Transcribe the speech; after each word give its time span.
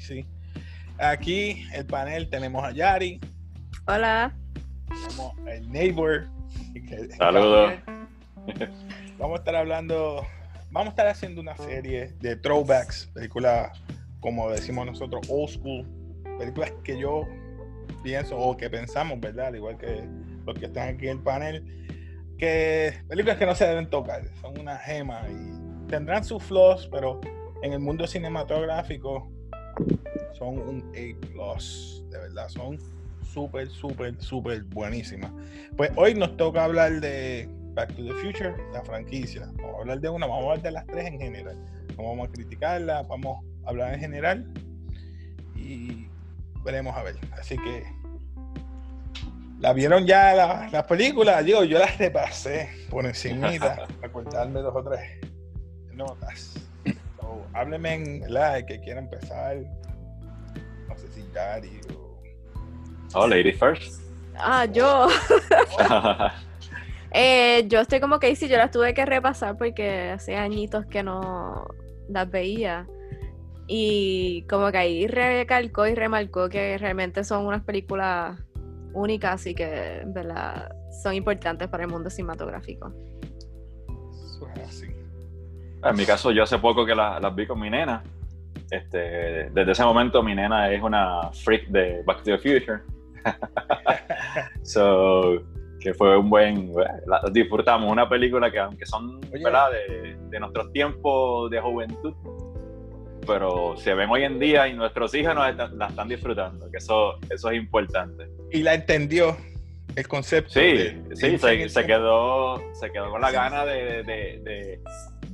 sí. 0.00 0.26
Aquí 0.98 1.66
el 1.72 1.86
panel 1.86 2.28
tenemos 2.30 2.64
a 2.64 2.72
Yari. 2.72 3.20
Hola. 3.86 4.34
Tenemos 4.88 5.32
el 5.48 5.70
neighbor. 5.70 6.28
Saludos. 7.16 7.74
Vamos 9.18 9.36
a 9.36 9.38
estar 9.38 9.56
hablando, 9.56 10.26
vamos 10.70 10.88
a 10.88 10.90
estar 10.90 11.06
haciendo 11.06 11.40
una 11.40 11.56
serie 11.56 12.12
de 12.20 12.36
throwbacks, 12.36 13.06
películas 13.14 13.70
como 14.20 14.50
decimos 14.50 14.86
nosotros, 14.86 15.26
old 15.28 15.50
school, 15.50 15.86
películas 16.38 16.72
que 16.82 16.98
yo 16.98 17.28
pienso 18.02 18.36
o 18.36 18.56
que 18.56 18.68
pensamos, 18.68 19.20
¿verdad? 19.20 19.48
Al 19.48 19.56
igual 19.56 19.78
que 19.78 20.02
los 20.44 20.58
que 20.58 20.66
están 20.66 20.94
aquí 20.94 21.06
en 21.06 21.18
el 21.18 21.22
panel, 21.22 21.96
que 22.38 22.94
películas 23.08 23.38
que 23.38 23.46
no 23.46 23.54
se 23.54 23.66
deben 23.66 23.88
tocar, 23.88 24.26
son 24.40 24.58
una 24.58 24.76
gema 24.78 25.22
y 25.28 25.88
tendrán 25.88 26.24
sus 26.24 26.42
flaws, 26.42 26.88
pero 26.90 27.20
en 27.62 27.72
el 27.72 27.80
mundo 27.80 28.06
cinematográfico 28.06 29.30
son 30.32 30.58
un 30.58 30.92
A+, 30.94 32.10
de 32.10 32.18
verdad, 32.18 32.48
son 32.48 32.78
súper, 33.24 33.68
súper, 33.68 34.20
súper 34.20 34.62
buenísimas. 34.64 35.30
Pues 35.76 35.90
hoy 35.96 36.14
nos 36.14 36.36
toca 36.36 36.64
hablar 36.64 37.00
de 37.00 37.48
Back 37.74 37.94
to 37.94 38.04
the 38.04 38.12
Future, 38.14 38.54
la 38.72 38.82
franquicia. 38.82 39.50
Vamos 39.56 39.76
a 39.76 39.80
hablar 39.80 40.00
de 40.00 40.08
una, 40.08 40.26
vamos 40.26 40.42
a 40.42 40.50
hablar 40.50 40.62
de 40.62 40.70
las 40.70 40.86
tres 40.86 41.06
en 41.06 41.18
general. 41.18 41.56
No 41.96 42.04
vamos 42.04 42.28
a 42.28 42.32
criticarla, 42.32 43.02
vamos 43.02 43.44
a 43.64 43.70
hablar 43.70 43.94
en 43.94 44.00
general 44.00 44.52
y 45.56 46.06
veremos 46.64 46.96
a 46.96 47.02
ver. 47.02 47.16
Así 47.32 47.56
que 47.56 47.84
la 49.58 49.72
vieron 49.72 50.06
ya 50.06 50.34
las 50.34 50.72
la 50.72 50.86
películas, 50.86 51.44
digo, 51.44 51.64
yo 51.64 51.78
las 51.78 51.96
repasé 51.98 52.68
por 52.90 53.06
encima 53.06 53.50
para 53.58 53.88
contarme 54.12 54.60
dos 54.60 54.74
o 54.76 54.82
tres 54.84 55.00
notas. 55.92 56.54
Hábleme 57.54 57.94
en 57.94 58.32
la 58.32 58.64
que 58.66 58.80
quiera 58.80 59.00
empezar. 59.00 59.56
No 60.88 60.96
sé 60.96 61.08
si 61.12 61.24
Gary 61.32 61.80
o. 61.94 62.20
Oh, 63.14 63.26
lady 63.28 63.52
first. 63.52 64.00
Ah, 64.36 64.64
yo. 64.64 65.08
eh, 67.12 67.64
yo 67.68 67.80
estoy 67.80 68.00
como 68.00 68.18
que 68.18 68.34
sí, 68.34 68.48
yo 68.48 68.56
las 68.56 68.72
tuve 68.72 68.92
que 68.92 69.06
repasar 69.06 69.56
porque 69.56 70.10
hace 70.10 70.36
añitos 70.36 70.84
que 70.86 71.02
no 71.02 71.66
las 72.08 72.28
veía. 72.28 72.86
Y 73.66 74.44
como 74.48 74.70
que 74.72 74.78
ahí 74.78 75.06
recalcó 75.06 75.86
y 75.86 75.94
remarcó 75.94 76.48
que 76.48 76.76
realmente 76.76 77.24
son 77.24 77.46
unas 77.46 77.62
películas 77.62 78.38
únicas 78.92 79.46
y 79.46 79.54
que 79.54 80.02
¿verdad? 80.06 80.70
son 81.02 81.14
importantes 81.14 81.68
para 81.68 81.84
el 81.84 81.90
mundo 81.90 82.10
cinematográfico. 82.10 82.92
En 85.84 85.96
mi 85.96 86.06
caso, 86.06 86.30
yo 86.30 86.42
hace 86.42 86.58
poco 86.58 86.86
que 86.86 86.94
las 86.94 87.34
vi 87.34 87.46
con 87.46 87.60
mi 87.60 87.70
nena. 87.70 88.02
Este, 88.70 89.50
desde 89.50 89.72
ese 89.72 89.84
momento 89.84 90.22
mi 90.22 90.34
nena 90.34 90.70
es 90.70 90.82
una 90.82 91.30
freak 91.32 91.66
de 91.68 92.02
Back 92.04 92.22
to 92.22 92.36
the 92.36 92.38
Future. 92.38 92.80
so, 94.62 95.42
que 95.80 95.92
fue 95.94 96.16
un 96.16 96.30
buen... 96.30 96.72
disfrutamos 97.32 97.90
una 97.90 98.08
película 98.08 98.50
que 98.50 98.58
aunque 98.58 98.86
son 98.86 99.20
¿verdad? 99.30 99.70
De, 99.70 100.16
de 100.30 100.40
nuestros 100.40 100.72
tiempos 100.72 101.50
de 101.50 101.60
juventud, 101.60 102.14
pero 103.26 103.76
se 103.76 103.94
ven 103.94 104.08
hoy 104.10 104.24
en 104.24 104.38
día 104.38 104.68
y 104.68 104.74
nuestros 104.74 105.14
hijos 105.14 105.34
la 105.34 105.86
están 105.88 106.08
disfrutando, 106.08 106.70
que 106.70 106.78
eso, 106.78 107.18
eso 107.30 107.50
es 107.50 107.56
importante. 107.56 108.28
Y 108.50 108.62
la 108.62 108.74
entendió 108.74 109.36
el 109.96 110.08
concepto. 110.08 110.52
Sí, 110.52 111.02
sí, 111.14 111.38
se, 111.38 111.86
quedó, 111.86 112.62
se 112.72 112.90
quedó 112.90 113.10
con 113.10 113.20
la 113.20 113.30
gana 113.30 113.64
de, 113.64 114.80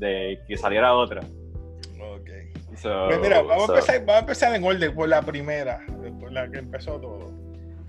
que 0.00 0.56
saliera 0.56 0.94
otra. 0.94 1.21
Ok. 1.21 2.31
pues 2.66 3.21
mira, 3.21 3.43
vamos, 3.43 3.69
a 3.69 3.75
empezar, 3.75 3.99
vamos, 4.00 4.15
a 4.15 4.19
empezar, 4.21 4.55
en 4.55 4.65
orden 4.65 4.94
por 4.94 5.09
la 5.09 5.22
primera, 5.22 5.84
por 6.19 6.33
la 6.33 6.50
que 6.50 6.59
empezó 6.59 7.00
todo. 7.00 7.31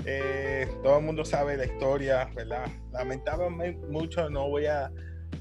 Eh, 0.06 0.68
todo 0.84 0.98
el 0.98 1.06
mundo 1.06 1.24
sabe 1.24 1.58
la 1.58 1.66
historia, 1.66 2.30
¿verdad? 2.36 2.68
Lamentablemente 2.92 3.86
mucho 3.88 4.30
no 4.30 4.50
voy 4.50 4.66
a 4.66 4.92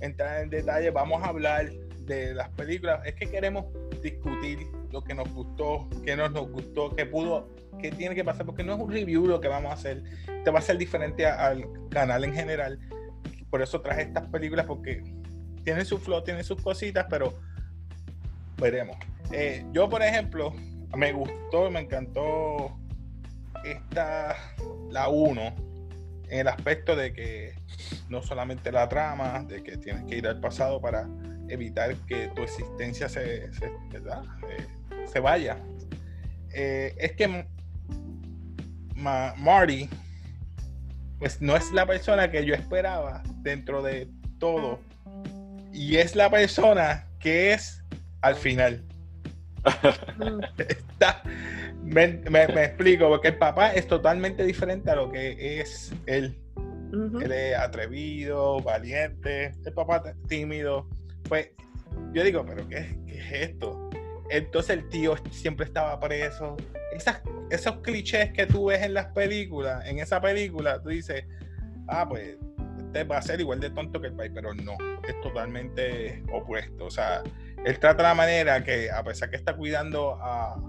entrar 0.01 0.43
en 0.43 0.51
detalle, 0.51 0.91
vamos 0.91 1.23
a 1.23 1.29
hablar 1.29 1.71
de 2.01 2.35
las 2.35 2.49
películas. 2.51 3.01
Es 3.05 3.15
que 3.15 3.31
queremos 3.31 3.67
discutir 4.03 4.59
lo 4.93 5.03
que 5.03 5.15
nos 5.15 5.33
gustó, 5.33 5.89
qué 6.05 6.17
no 6.17 6.29
nos 6.29 6.51
gustó, 6.51 6.95
qué 6.95 7.07
pudo, 7.07 7.49
qué 7.81 7.91
tiene 7.91 8.15
que 8.15 8.25
pasar, 8.25 8.45
porque 8.47 8.63
no 8.63 8.75
es 8.75 8.81
un 8.81 8.91
review 8.91 9.27
lo 9.27 9.41
que 9.41 9.49
vamos 9.49 9.71
a 9.71 9.75
hacer, 9.75 10.03
te 10.45 10.51
va 10.51 10.59
a 10.59 10.63
ser 10.63 10.79
diferente 10.79 11.27
al 11.27 11.65
canal 11.91 12.25
en 12.25 12.35
general. 12.35 12.79
Por 13.51 13.63
eso 13.63 13.81
traje 13.81 14.03
estas 14.03 14.29
películas, 14.29 14.67
porque 14.67 15.03
tienen 15.65 15.85
su 15.85 15.99
flow, 15.99 16.23
tienen 16.23 16.45
sus 16.45 16.61
cositas, 16.61 17.07
pero 17.09 17.39
veremos. 18.57 18.97
Eh, 19.33 19.65
yo, 19.73 19.89
por 19.89 20.03
ejemplo, 20.03 20.53
me 20.97 21.13
gustó, 21.13 21.71
me 21.71 21.81
encantó 21.81 22.77
esta, 23.65 24.37
la 24.91 25.09
1, 25.09 25.55
en 26.29 26.41
el 26.41 26.49
aspecto 26.49 26.97
de 26.97 27.13
que 27.13 27.55
no 28.09 28.23
solamente 28.23 28.73
la 28.73 28.89
trama, 28.89 29.45
de 29.45 29.63
que 29.63 29.77
tienes 29.77 30.05
que 30.05 30.17
ir 30.17 30.27
al 30.27 30.41
pasado 30.41 30.81
para 30.81 31.09
evitar 31.49 31.95
que 32.07 32.29
tu 32.29 32.43
existencia 32.43 33.09
se, 33.09 33.51
¿verdad? 33.91 34.23
Eh, 34.49 35.07
se 35.07 35.21
vaya. 35.21 35.59
Eh, 36.53 36.95
es 36.99 37.13
que 37.13 37.47
Marty 38.95 39.89
pues 41.21 41.41
no 41.43 41.55
es 41.55 41.71
la 41.73 41.87
persona 41.87 42.31
que 42.31 42.45
yo 42.45 42.55
esperaba 42.55 43.23
dentro 43.43 43.83
de 43.83 44.09
todo. 44.39 44.81
Y 45.73 45.97
es 45.97 46.17
la 46.17 46.31
persona 46.31 47.07
que 47.19 47.53
es 47.53 47.83
al 48.23 48.35
final. 48.35 48.83
me, 51.83 52.05
explico, 52.05 53.09
porque 53.09 53.29
el 53.29 53.39
papá 53.39 53.73
es 53.73 53.87
totalmente 53.87 54.45
diferente 54.45 54.91
a 54.91 54.97
lo 54.97 55.11
que 55.11 55.61
es 55.61 55.93
él. 56.07 56.37
Él 57.23 57.31
es 57.31 57.57
atrevido, 57.57 58.61
valiente, 58.61 59.53
el 59.65 59.73
papá 59.73 60.03
tímido, 60.27 60.89
pues 61.29 61.51
yo 62.13 62.25
digo, 62.25 62.45
pero 62.45 62.67
¿qué, 62.69 62.99
es 63.07 63.51
esto? 63.51 63.91
Entonces 64.29 64.79
el 64.79 64.89
tío 64.89 65.15
siempre 65.31 65.67
estaba 65.67 66.01
preso. 66.01 66.57
Esas, 66.93 67.23
esos 67.51 67.77
clichés 67.83 68.33
que 68.33 68.47
tú 68.47 68.67
ves 68.67 68.83
en 68.83 68.95
las 68.95 69.07
películas, 69.07 69.87
en 69.87 70.01
esa 70.01 70.21
película, 70.21 70.83
tú 70.83 70.89
dices, 70.89 71.25
ah, 71.87 72.09
pues 72.09 72.37
este 72.91 73.05
va 73.05 73.19
a 73.19 73.23
ser 73.23 73.41
igual 73.41 73.61
de 73.61 73.71
tonto 73.71 74.01
que 74.01 74.09
el 74.09 74.15
país, 74.15 74.33
pero 74.35 74.53
no, 74.53 74.77
es 75.07 75.21
totalmente 75.23 76.25
opuesto. 76.33 76.87
O 76.87 76.91
sea, 76.91 77.23
él 77.65 77.79
trata 77.79 78.03
la 78.03 78.15
manera 78.15 78.65
que, 78.65 78.91
a 78.91 79.05
pesar 79.05 79.31
que 79.31 79.37
está 79.37 79.55
cuidando 79.55 80.19
a 80.21 80.61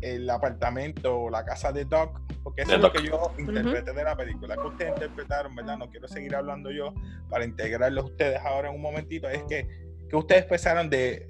el 0.00 0.30
apartamento 0.30 1.22
o 1.22 1.30
la 1.30 1.44
casa 1.44 1.72
de 1.72 1.84
Doc, 1.84 2.20
porque 2.42 2.62
eso 2.62 2.76
es 2.76 2.80
lo 2.80 2.92
que 2.92 3.02
yo 3.02 3.34
interpreté 3.36 3.92
de 3.92 4.04
la 4.04 4.16
película, 4.16 4.54
que 4.54 4.62
ustedes 4.62 4.92
interpretaron, 4.92 5.54
¿verdad? 5.54 5.76
No 5.76 5.90
quiero 5.90 6.08
seguir 6.08 6.34
hablando 6.34 6.70
yo 6.70 6.94
para 7.28 7.44
integrarlos 7.44 8.04
ustedes 8.04 8.40
ahora 8.42 8.70
en 8.70 8.76
un 8.76 8.80
momentito, 8.80 9.28
es 9.28 9.42
que, 9.42 9.68
que 10.08 10.16
ustedes 10.16 10.46
pensaron 10.46 10.88
de, 10.88 11.26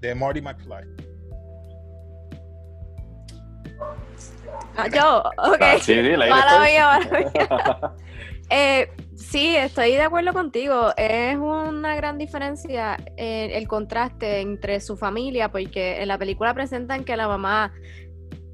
de 0.00 0.14
Marty 0.14 0.40
McFly. 0.40 0.88
Ah, 4.76 4.88
yo, 4.88 5.22
ok. 5.36 5.58
Ah, 5.60 5.76
sí, 5.80 5.92
eh, 8.50 8.88
sí, 9.20 9.56
estoy 9.56 9.92
de 9.92 10.02
acuerdo 10.02 10.32
contigo. 10.32 10.92
Es 10.96 11.36
una 11.36 11.94
gran 11.94 12.18
diferencia 12.18 12.96
eh, 13.16 13.50
el 13.54 13.68
contraste 13.68 14.40
entre 14.40 14.80
su 14.80 14.96
familia, 14.96 15.50
porque 15.50 16.02
en 16.02 16.08
la 16.08 16.18
película 16.18 16.54
presentan 16.54 17.04
que 17.04 17.16
la 17.16 17.28
mamá 17.28 17.72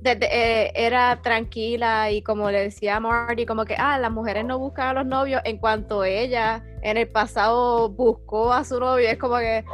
eh, 0.04 0.72
era 0.74 1.20
tranquila 1.22 2.10
y 2.10 2.22
como 2.22 2.50
le 2.50 2.60
decía 2.60 2.96
a 2.96 3.00
Marty, 3.00 3.46
como 3.46 3.64
que, 3.64 3.74
ah, 3.76 3.98
las 3.98 4.10
mujeres 4.10 4.44
no 4.44 4.58
buscan 4.58 4.88
a 4.88 4.92
los 4.94 5.06
novios 5.06 5.40
en 5.44 5.58
cuanto 5.58 6.04
ella 6.04 6.62
en 6.82 6.96
el 6.96 7.08
pasado 7.08 7.88
buscó 7.88 8.52
a 8.52 8.64
su 8.64 8.78
novio, 8.78 9.08
es 9.08 9.18
como 9.18 9.38
que... 9.38 9.64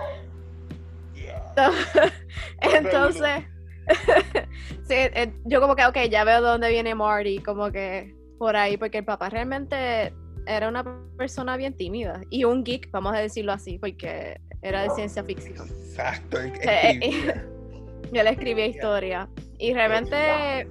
Entonces, 2.61 3.45
sí, 4.89 4.95
eh, 4.95 5.35
yo 5.45 5.61
como 5.61 5.77
que, 5.77 5.85
ok, 5.85 5.99
ya 6.11 6.25
veo 6.25 6.41
de 6.41 6.49
dónde 6.49 6.71
viene 6.71 6.95
Marty, 6.95 7.41
como 7.41 7.71
que 7.71 8.15
por 8.39 8.57
ahí, 8.57 8.79
porque 8.79 8.99
el 8.99 9.05
papá 9.05 9.29
realmente 9.29 10.15
era 10.47 10.69
una 10.69 10.85
persona 11.17 11.57
bien 11.57 11.75
tímida 11.75 12.21
y 12.31 12.45
un 12.45 12.65
geek, 12.65 12.91
vamos 12.91 13.15
a 13.15 13.19
decirlo 13.19 13.53
así, 13.53 13.79
porque 13.79 14.41
era 14.61 14.83
de 14.83 14.91
ciencia 14.91 15.25
ficción. 15.25 15.69
Exacto. 15.69 16.39
yo 18.13 18.23
le 18.23 18.31
escribí 18.31 18.63
historia. 18.63 19.29
Y 19.59 19.73
realmente 19.75 20.67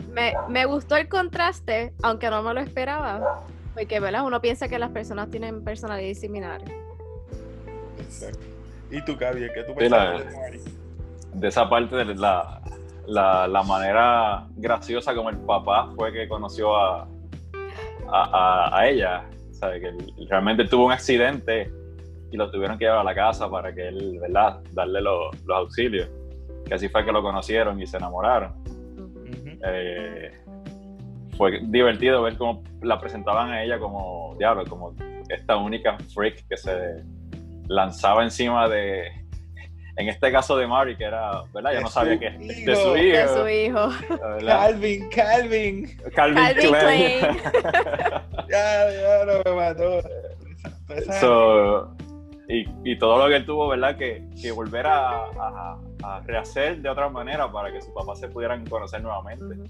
me, 0.50 0.66
gustó 0.66 0.98
el 0.98 1.08
contraste, 1.08 1.94
aunque 2.04 2.30
no 2.30 2.44
me 2.44 2.54
lo 2.54 2.60
esperaba. 2.60 3.44
Porque, 3.74 4.00
¿verdad? 4.00 4.26
Uno 4.26 4.42
piensa 4.42 4.68
que 4.68 4.78
las 4.78 4.92
personas 4.92 5.30
tienen 5.30 5.64
personalidades 5.64 6.20
similares. 6.20 6.70
Exacto. 8.00 8.46
¿Y 8.92 9.02
tú, 9.06 9.16
Gaby? 9.16 9.48
¿Qué 9.54 9.64
tú 9.64 9.74
piensas 9.76 10.22
de, 11.34 11.48
esa 11.48 11.70
parte 11.70 11.96
de 11.96 12.16
la, 12.16 12.62
la, 13.08 13.64
manera 13.64 14.46
graciosa 14.58 15.16
como 15.16 15.30
el 15.30 15.38
papá 15.38 15.90
fue 15.96 16.12
que 16.12 16.28
conoció 16.28 16.76
a, 16.76 17.08
a, 18.12 18.88
ella. 18.88 19.24
¿Sabe? 19.62 19.80
Que 19.80 19.94
realmente 20.28 20.66
tuvo 20.66 20.88
un 20.88 20.92
accidente 20.92 21.72
y 22.32 22.36
lo 22.36 22.52
tuvieron 22.52 22.78
que 22.78 22.86
llevar 22.86 23.00
a 23.00 23.04
la 23.06 23.16
casa 23.16 23.50
para 23.50 23.74
que 23.74 23.88
él, 23.88 24.18
¿verdad? 24.20 24.60
Darle 24.74 25.02
los 25.02 25.32
auxilios 25.48 26.10
que 26.66 26.76
así 26.76 26.90
fue 26.90 27.04
que 27.06 27.12
lo 27.12 27.22
conocieron 27.22 27.82
y 27.82 27.86
se 27.86 27.98
enamoraron. 27.98 28.54
Eh, 29.64 30.32
fue 31.38 31.60
divertido 31.64 32.22
ver 32.24 32.38
cómo 32.38 32.64
la 32.82 33.00
presentaban 33.00 33.52
a 33.52 33.64
ella 33.64 33.80
como, 33.80 34.36
diablo, 34.38 34.64
como 34.66 34.96
esta 35.30 35.58
única 35.58 35.98
freak 36.14 36.48
que 36.48 36.58
se 36.58 37.04
lanzaba 37.68 38.24
encima 38.24 38.68
de, 38.68 39.12
en 39.96 40.08
este 40.08 40.32
caso 40.32 40.58
de 40.58 40.68
Mari, 40.68 40.96
que 40.96 41.04
era, 41.04 41.44
¿verdad? 41.54 41.74
Yo 41.74 41.82
no 41.82 41.90
sabía 41.90 42.18
que 42.20 42.30
de 42.30 42.76
su 42.76 42.98
hijo. 42.98 43.18
De 43.18 43.28
su 43.28 43.50
hijo. 43.50 43.90
Calvin, 44.46 45.10
Calvin. 45.10 45.98
Calvin, 46.16 46.44
Calvin 46.44 46.74
Klein. 46.74 47.22
ya, 48.50 48.92
ya 48.92 49.26
no 49.26 49.42
me 49.46 49.56
mató. 49.56 50.02
y, 52.48 52.66
y, 52.84 52.98
todo 52.98 53.18
lo 53.18 53.28
que 53.28 53.36
él 53.38 53.46
tuvo, 53.46 53.68
¿verdad? 53.68 53.98
Que, 53.98 54.24
que 54.42 54.52
volver 54.52 54.88
a, 54.88 55.26
a, 56.04 56.22
rehacer 56.26 56.82
de 56.82 56.90
otra 56.90 57.10
manera 57.10 57.52
para 57.52 57.72
que 57.72 57.82
sus 57.82 57.94
papás 57.94 58.20
se 58.20 58.28
pudieran 58.28 58.66
conocer 58.66 59.02
nuevamente. 59.02 59.70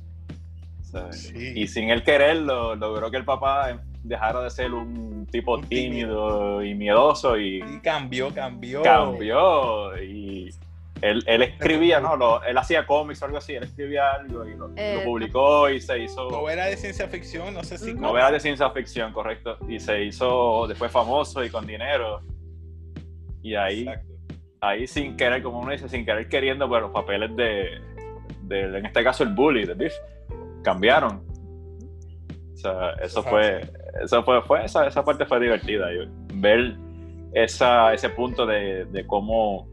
Y 1.33 1.67
sin 1.67 1.89
él 1.89 2.03
quererlo, 2.03 2.75
logró 2.75 3.09
que 3.09 3.17
el 3.17 3.25
papá 3.25 3.79
dejara 4.03 4.41
de 4.41 4.49
ser 4.49 4.73
un 4.73 5.27
tipo 5.27 5.59
tímido, 5.61 6.63
y 6.63 6.73
miedoso 6.75 7.37
y, 7.37 7.61
cambió, 7.81 8.33
cambió. 8.33 8.81
Cambió 8.81 10.01
y 10.01 10.49
él, 11.01 11.23
él 11.25 11.41
escribía, 11.41 11.99
¿no? 11.99 12.43
él 12.43 12.57
hacía 12.57 12.85
cómics 12.85 13.21
o 13.21 13.25
algo 13.25 13.39
así, 13.39 13.53
él 13.53 13.63
escribía 13.63 14.11
algo 14.11 14.45
y 14.45 14.55
lo, 14.55 14.71
eh, 14.75 15.01
publicó 15.03 15.69
y 15.69 15.81
se 15.81 15.97
hizo... 15.97 16.29
Novela 16.29 16.65
de 16.65 16.77
ciencia 16.77 17.07
ficción, 17.07 17.53
no 17.53 17.63
sé 17.63 17.77
si... 17.77 17.93
Novela 17.93 18.31
de 18.31 18.39
ciencia 18.39 18.69
ficción, 18.69 19.11
correcto. 19.11 19.57
Y 19.67 19.79
se 19.79 20.03
hizo 20.03 20.67
después 20.67 20.91
famoso 20.91 21.43
y 21.43 21.49
con 21.49 21.65
dinero. 21.65 22.21
Y 23.41 23.55
ahí, 23.55 23.87
ahí 24.59 24.85
sin 24.85 25.17
querer, 25.17 25.41
como 25.41 25.59
uno 25.59 25.71
dice, 25.71 25.89
sin 25.89 26.05
querer 26.05 26.29
queriendo, 26.29 26.69
pues 26.69 26.83
los 26.83 26.91
papeles 26.91 27.35
de, 27.35 27.81
de 28.43 28.77
en 28.77 28.85
este 28.85 29.03
caso 29.03 29.23
el 29.23 29.33
bully 29.33 29.65
de 29.65 29.73
Biff, 29.73 29.93
cambiaron. 30.63 31.25
O 32.53 32.57
sea, 32.57 32.91
eso 33.01 33.23
fue, 33.23 33.61
eso 34.03 34.23
fue, 34.23 34.41
fue 34.43 34.65
esa, 34.65 34.87
esa 34.87 35.03
parte 35.03 35.25
fue 35.25 35.39
divertida. 35.39 35.87
Ver 36.33 36.75
esa, 37.33 37.93
ese 37.93 38.09
punto 38.09 38.45
de, 38.45 38.85
de 38.85 39.05
cómo, 39.05 39.67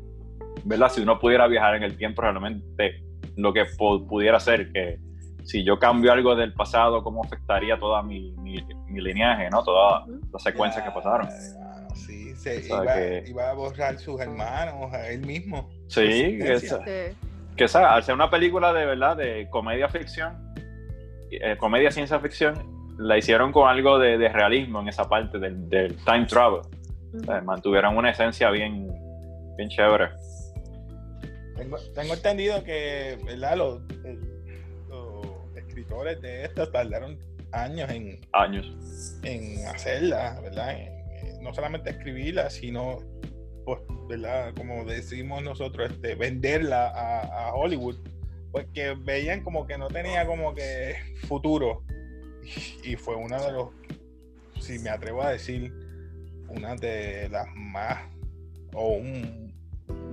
¿verdad? 0.65 0.89
Si 0.91 1.01
uno 1.01 1.19
pudiera 1.19 1.47
viajar 1.47 1.77
en 1.77 1.83
el 1.83 1.97
tiempo, 1.97 2.23
realmente 2.23 3.03
lo 3.37 3.53
que 3.53 3.65
pudiera 3.77 4.41
ser, 4.41 4.73
que 4.73 4.99
si 5.45 5.65
yo 5.65 5.79
cambio 5.79 6.13
algo 6.13 6.37
del 6.37 6.53
pasado, 6.53 7.03
cómo 7.03 7.25
afectaría 7.25 7.79
toda 7.79 8.03
mi, 8.03 8.33
mi, 8.39 8.61
linaje, 9.01 9.49
¿no? 9.51 9.63
Todas 9.63 10.07
las 10.33 10.43
secuencias 10.43 10.85
que 10.85 10.91
pasaron. 10.91 11.29
sí, 11.95 12.35
se 12.37 12.67
iba, 12.67 13.51
a 13.51 13.55
borrar 13.55 13.99
sus 13.99 14.21
hermanos, 14.21 14.93
a 14.93 15.09
él 15.09 15.25
mismo. 15.25 15.71
Sí, 15.89 16.39
que, 16.39 17.15
que 17.57 17.65
esa, 17.65 17.95
al 17.95 18.03
ser 18.03 18.15
una 18.15 18.31
película 18.31 18.73
de 18.73 18.85
verdad, 18.85 19.17
de 19.17 19.49
comedia 19.51 19.89
ficción, 19.89 20.37
eh, 21.31 21.57
comedia 21.59 21.91
ciencia 21.91 22.19
ficción, 22.21 22.78
la 22.99 23.17
hicieron 23.17 23.53
con 23.53 23.69
algo 23.69 23.99
de, 23.99 24.29
realismo 24.29 24.81
en 24.81 24.89
esa 24.89 25.09
parte 25.09 25.39
del, 25.39 25.97
time 26.05 26.27
travel. 26.27 26.63
mantuvieron 27.45 27.97
una 27.97 28.11
esencia 28.11 28.51
bien, 28.51 28.89
bien 29.57 29.69
chévere. 29.69 30.11
Tengo, 31.95 32.15
entendido 32.15 32.63
que 32.63 33.19
¿verdad? 33.25 33.57
Los, 33.57 33.81
escritores 35.57 36.21
de 36.21 36.45
esto 36.45 36.69
tardaron 36.71 37.19
años 37.53 37.89
en, 37.91 38.21
años. 38.33 38.67
en 39.23 39.67
hacerla, 39.69 40.41
¿verdad? 40.43 40.77
no 41.41 41.55
solamente 41.55 41.91
escribirla, 41.91 42.51
sino, 42.51 42.99
pues, 43.65 43.81
¿verdad? 44.09 44.53
Como 44.57 44.85
decimos 44.85 45.43
nosotros, 45.43 45.91
este, 45.91 46.17
venderla 46.17 46.89
a, 46.89 47.49
a 47.49 47.55
Hollywood, 47.55 47.97
porque 48.51 48.97
veían 48.99 49.45
como 49.45 49.67
que 49.67 49.79
no 49.79 49.87
tenía 49.87 50.27
como 50.27 50.53
que 50.53 50.97
futuro 51.29 51.85
y 52.83 52.97
fue 52.97 53.17
una 53.17 53.39
de 53.41 53.53
los, 53.53 53.69
si 54.61 54.79
me 54.79 54.91
atrevo 54.91 55.23
a 55.23 55.31
decir, 55.31 55.73
una 56.49 56.75
de 56.77 57.29
las 57.29 57.47
más, 57.55 57.99
o 58.75 58.89
un, 58.95 59.49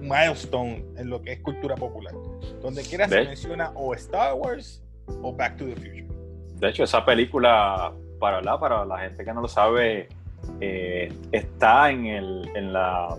milestone 0.02 0.86
en 0.98 1.10
lo 1.10 1.22
que 1.22 1.34
es 1.34 1.40
cultura 1.42 1.76
popular. 1.76 2.14
Donde 2.62 2.84
quiera 2.84 3.08
se 3.08 3.24
menciona 3.24 3.72
o 3.76 3.94
Star 3.94 4.34
Wars 4.34 4.84
o 5.22 5.34
Back 5.34 5.58
to 5.58 5.66
the 5.66 5.76
Future. 5.76 6.08
De 6.56 6.70
hecho, 6.70 6.84
esa 6.84 7.04
película, 7.04 7.92
para 8.20 8.42
la, 8.42 8.60
para 8.60 8.86
la 8.86 9.00
gente 9.00 9.26
que 9.26 9.34
no 9.34 9.42
lo 9.42 9.48
sabe, 9.48 10.08
eh, 10.62 11.12
está 11.31 11.90
en, 11.92 12.06
el, 12.06 12.50
en 12.56 12.74
la, 12.74 13.18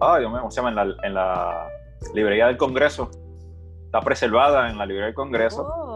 ay, 0.00 0.24
¿cómo 0.24 0.50
se 0.50 0.62
llama? 0.62 0.70
En 0.70 0.76
la, 0.76 0.96
en 1.02 1.14
la 1.14 1.68
librería 2.14 2.46
del 2.46 2.56
Congreso. 2.56 3.10
Está 3.84 4.00
preservada 4.00 4.70
en 4.70 4.78
la 4.78 4.86
librería 4.86 5.06
del 5.06 5.14
Congreso. 5.14 5.62
Oh. 5.62 5.89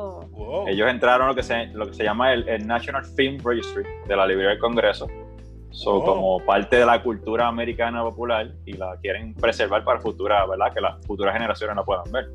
Ellos 0.67 0.89
entraron 0.91 1.27
a 1.27 1.31
lo 1.31 1.35
que 1.35 1.43
se, 1.43 1.67
lo 1.67 1.87
que 1.87 1.95
se 1.95 2.05
llama 2.05 2.33
el, 2.33 2.67
National 2.67 3.05
Film 3.05 3.39
Registry 3.45 3.85
de 4.07 4.17
la 4.17 4.27
Librería 4.27 4.51
del 4.51 4.59
Congreso. 4.59 5.07
Son 5.71 6.03
como 6.03 6.39
parte 6.45 6.77
de 6.77 6.87
la 6.87 7.03
cultura 7.03 7.49
americana 7.49 8.03
popular 8.03 8.49
y 8.65 8.75
la 8.75 8.97
quieren 9.03 9.35
preservar 9.35 9.83
para 9.83 9.99
futura, 9.99 10.47
¿verdad? 10.47 10.73
Que 10.73 10.81
las 10.81 11.05
futuras 11.05 11.35
generaciones 11.35 11.75
la 11.75 11.83
puedan 11.83 12.13
ver. 12.13 12.31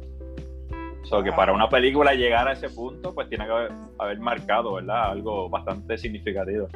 So, 1.03 1.23
que 1.23 1.31
para 1.31 1.53
una 1.53 1.69
película 1.69 2.13
llegar 2.13 2.49
a 2.49 2.51
ese 2.51 2.69
punto, 2.69 3.15
pues 3.15 3.29
tiene 3.29 3.45
que 3.45 3.69
haber, 3.97 4.19
marcado, 4.19 4.73
¿verdad? 4.73 5.11
Algo 5.11 5.49
bastante 5.49 5.97
significativo 5.97 6.67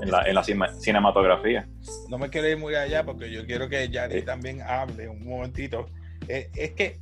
en 0.00 0.10
la, 0.10 0.22
en 0.22 0.34
la 0.36 0.44
cinematografía. 0.44 1.68
No 2.08 2.18
me 2.18 2.30
quiero 2.30 2.48
ir 2.48 2.56
muy 2.56 2.76
allá 2.76 3.04
porque 3.04 3.30
yo 3.30 3.44
quiero 3.44 3.68
que 3.68 3.88
Yari 3.88 4.22
también 4.22 4.62
hable 4.62 5.08
un 5.08 5.26
momentito. 5.28 5.86
Eh, 6.28 6.48
es 6.54 6.70
que 6.70 7.00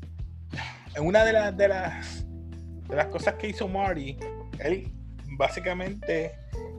en 0.95 1.07
una 1.07 1.25
de 1.25 1.33
las, 1.33 1.57
de 1.57 1.69
las 1.69 2.28
de 2.89 2.97
las 2.97 3.07
cosas 3.07 3.35
que 3.35 3.49
hizo 3.49 3.69
Marty, 3.69 4.17
él 4.61 4.91
básicamente 5.37 6.33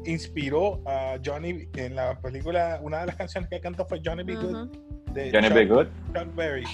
inspiró 0.06 0.82
a 0.86 1.18
Johnny 1.24 1.68
en 1.76 1.96
la 1.96 2.20
película, 2.20 2.80
una 2.82 3.02
de 3.02 3.08
las 3.08 3.16
canciones 3.16 3.50
que 3.50 3.60
cantó 3.60 3.86
fue 3.86 4.02
Johnny 4.04 4.24
B. 4.24 4.36
Good. 4.36 4.70
De 5.14 5.32
Johnny 5.32 5.50
B. 5.50 5.66
Good. 5.66 5.88
Chuck 6.14 6.36
Berry. 6.36 6.66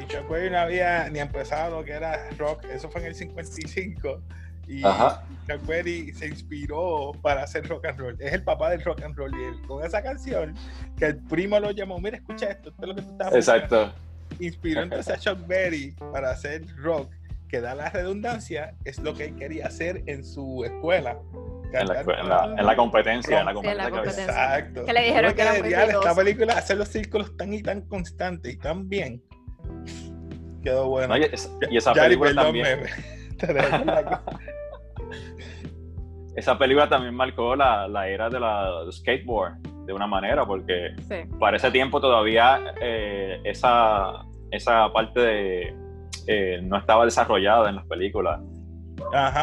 Y 0.00 0.06
Chuck 0.06 0.28
Berry 0.28 0.50
no 0.50 0.58
había 0.58 1.08
ni 1.10 1.20
empezado 1.20 1.78
lo 1.78 1.84
que 1.84 1.92
era 1.92 2.30
rock, 2.38 2.64
eso 2.64 2.90
fue 2.90 3.02
en 3.02 3.08
el 3.08 3.14
55. 3.14 4.22
Y 4.68 4.82
Chuck 4.82 5.64
Berry 5.66 6.12
se 6.12 6.26
inspiró 6.26 7.12
para 7.22 7.44
hacer 7.44 7.68
rock 7.68 7.86
and 7.86 8.00
roll. 8.00 8.16
Es 8.18 8.32
el 8.32 8.42
papá 8.42 8.70
del 8.70 8.82
rock 8.82 9.02
and 9.02 9.16
roll. 9.16 9.32
Y 9.38 9.44
él, 9.44 9.60
con 9.66 9.84
esa 9.84 10.02
canción, 10.02 10.54
que 10.98 11.06
el 11.06 11.16
primo 11.18 11.60
lo 11.60 11.70
llamó, 11.70 11.98
mira, 12.00 12.16
escucha 12.16 12.46
esto, 12.46 12.70
esto 12.70 12.82
es 12.82 12.88
lo 12.88 12.94
que 12.96 13.02
tú 13.02 13.10
estás 13.12 13.34
Exacto. 13.34 13.92
Inspiró 14.40 14.82
entonces 14.82 15.14
a 15.14 15.18
Chuck 15.18 15.46
Berry 15.46 15.92
para 16.12 16.30
hacer 16.30 16.64
rock 16.78 17.12
que 17.48 17.60
da 17.60 17.74
la 17.74 17.90
redundancia, 17.90 18.74
es 18.84 18.98
lo 18.98 19.14
que 19.14 19.26
él 19.26 19.36
quería 19.36 19.66
hacer 19.66 20.02
en 20.06 20.24
su 20.24 20.64
escuela. 20.64 21.18
En 21.72 21.88
la, 21.88 22.00
en, 22.00 22.66
la, 22.66 22.76
competencia, 22.76 23.40
en 23.40 23.46
la 23.46 23.52
competencia. 23.52 24.24
Exacto. 24.24 24.84
Que 24.84 24.92
le 24.92 25.02
dijeron 25.02 25.34
que, 25.34 25.42
era 25.42 25.62
muy 25.62 25.72
Esta 25.72 26.14
película 26.14 26.54
hacer 26.54 26.78
los 26.78 26.88
círculos 26.88 27.36
tan 27.36 27.52
y 27.52 27.62
tan 27.62 27.82
constantes 27.82 28.54
y 28.54 28.56
tan 28.56 28.88
bien. 28.88 29.22
Quedó 30.62 30.88
bueno. 30.88 31.16
y, 31.18 31.24
esa 31.76 31.92
película 31.92 32.34
también. 32.34 32.84
esa 36.36 36.56
película 36.56 36.88
también 36.88 37.14
marcó 37.14 37.56
la, 37.56 37.88
la 37.88 38.08
era 38.08 38.30
de 38.30 38.40
la 38.40 38.84
skateboard 38.90 39.58
de 39.86 39.92
una 39.92 40.06
manera, 40.06 40.44
porque 40.44 40.94
para 41.38 41.56
ese 41.56 41.70
tiempo 41.70 42.00
todavía 42.00 42.74
eh, 42.80 43.40
esa, 43.44 44.26
esa 44.50 44.92
parte 44.92 45.20
de 45.20 45.76
eh, 46.26 46.60
no 46.62 46.76
estaba 46.76 47.04
desarrollada 47.04 47.68
en 47.68 47.76
las 47.76 47.86
películas. 47.86 48.40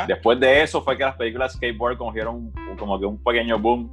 Después 0.08 0.40
de 0.40 0.64
eso 0.64 0.82
fue 0.82 0.98
que 0.98 1.04
las 1.04 1.16
películas 1.16 1.54
skateboard 1.54 1.98
cogieron 1.98 2.52
como 2.78 3.00
que 3.00 3.06
un 3.06 3.24
pequeño 3.24 3.60
boom. 3.60 3.90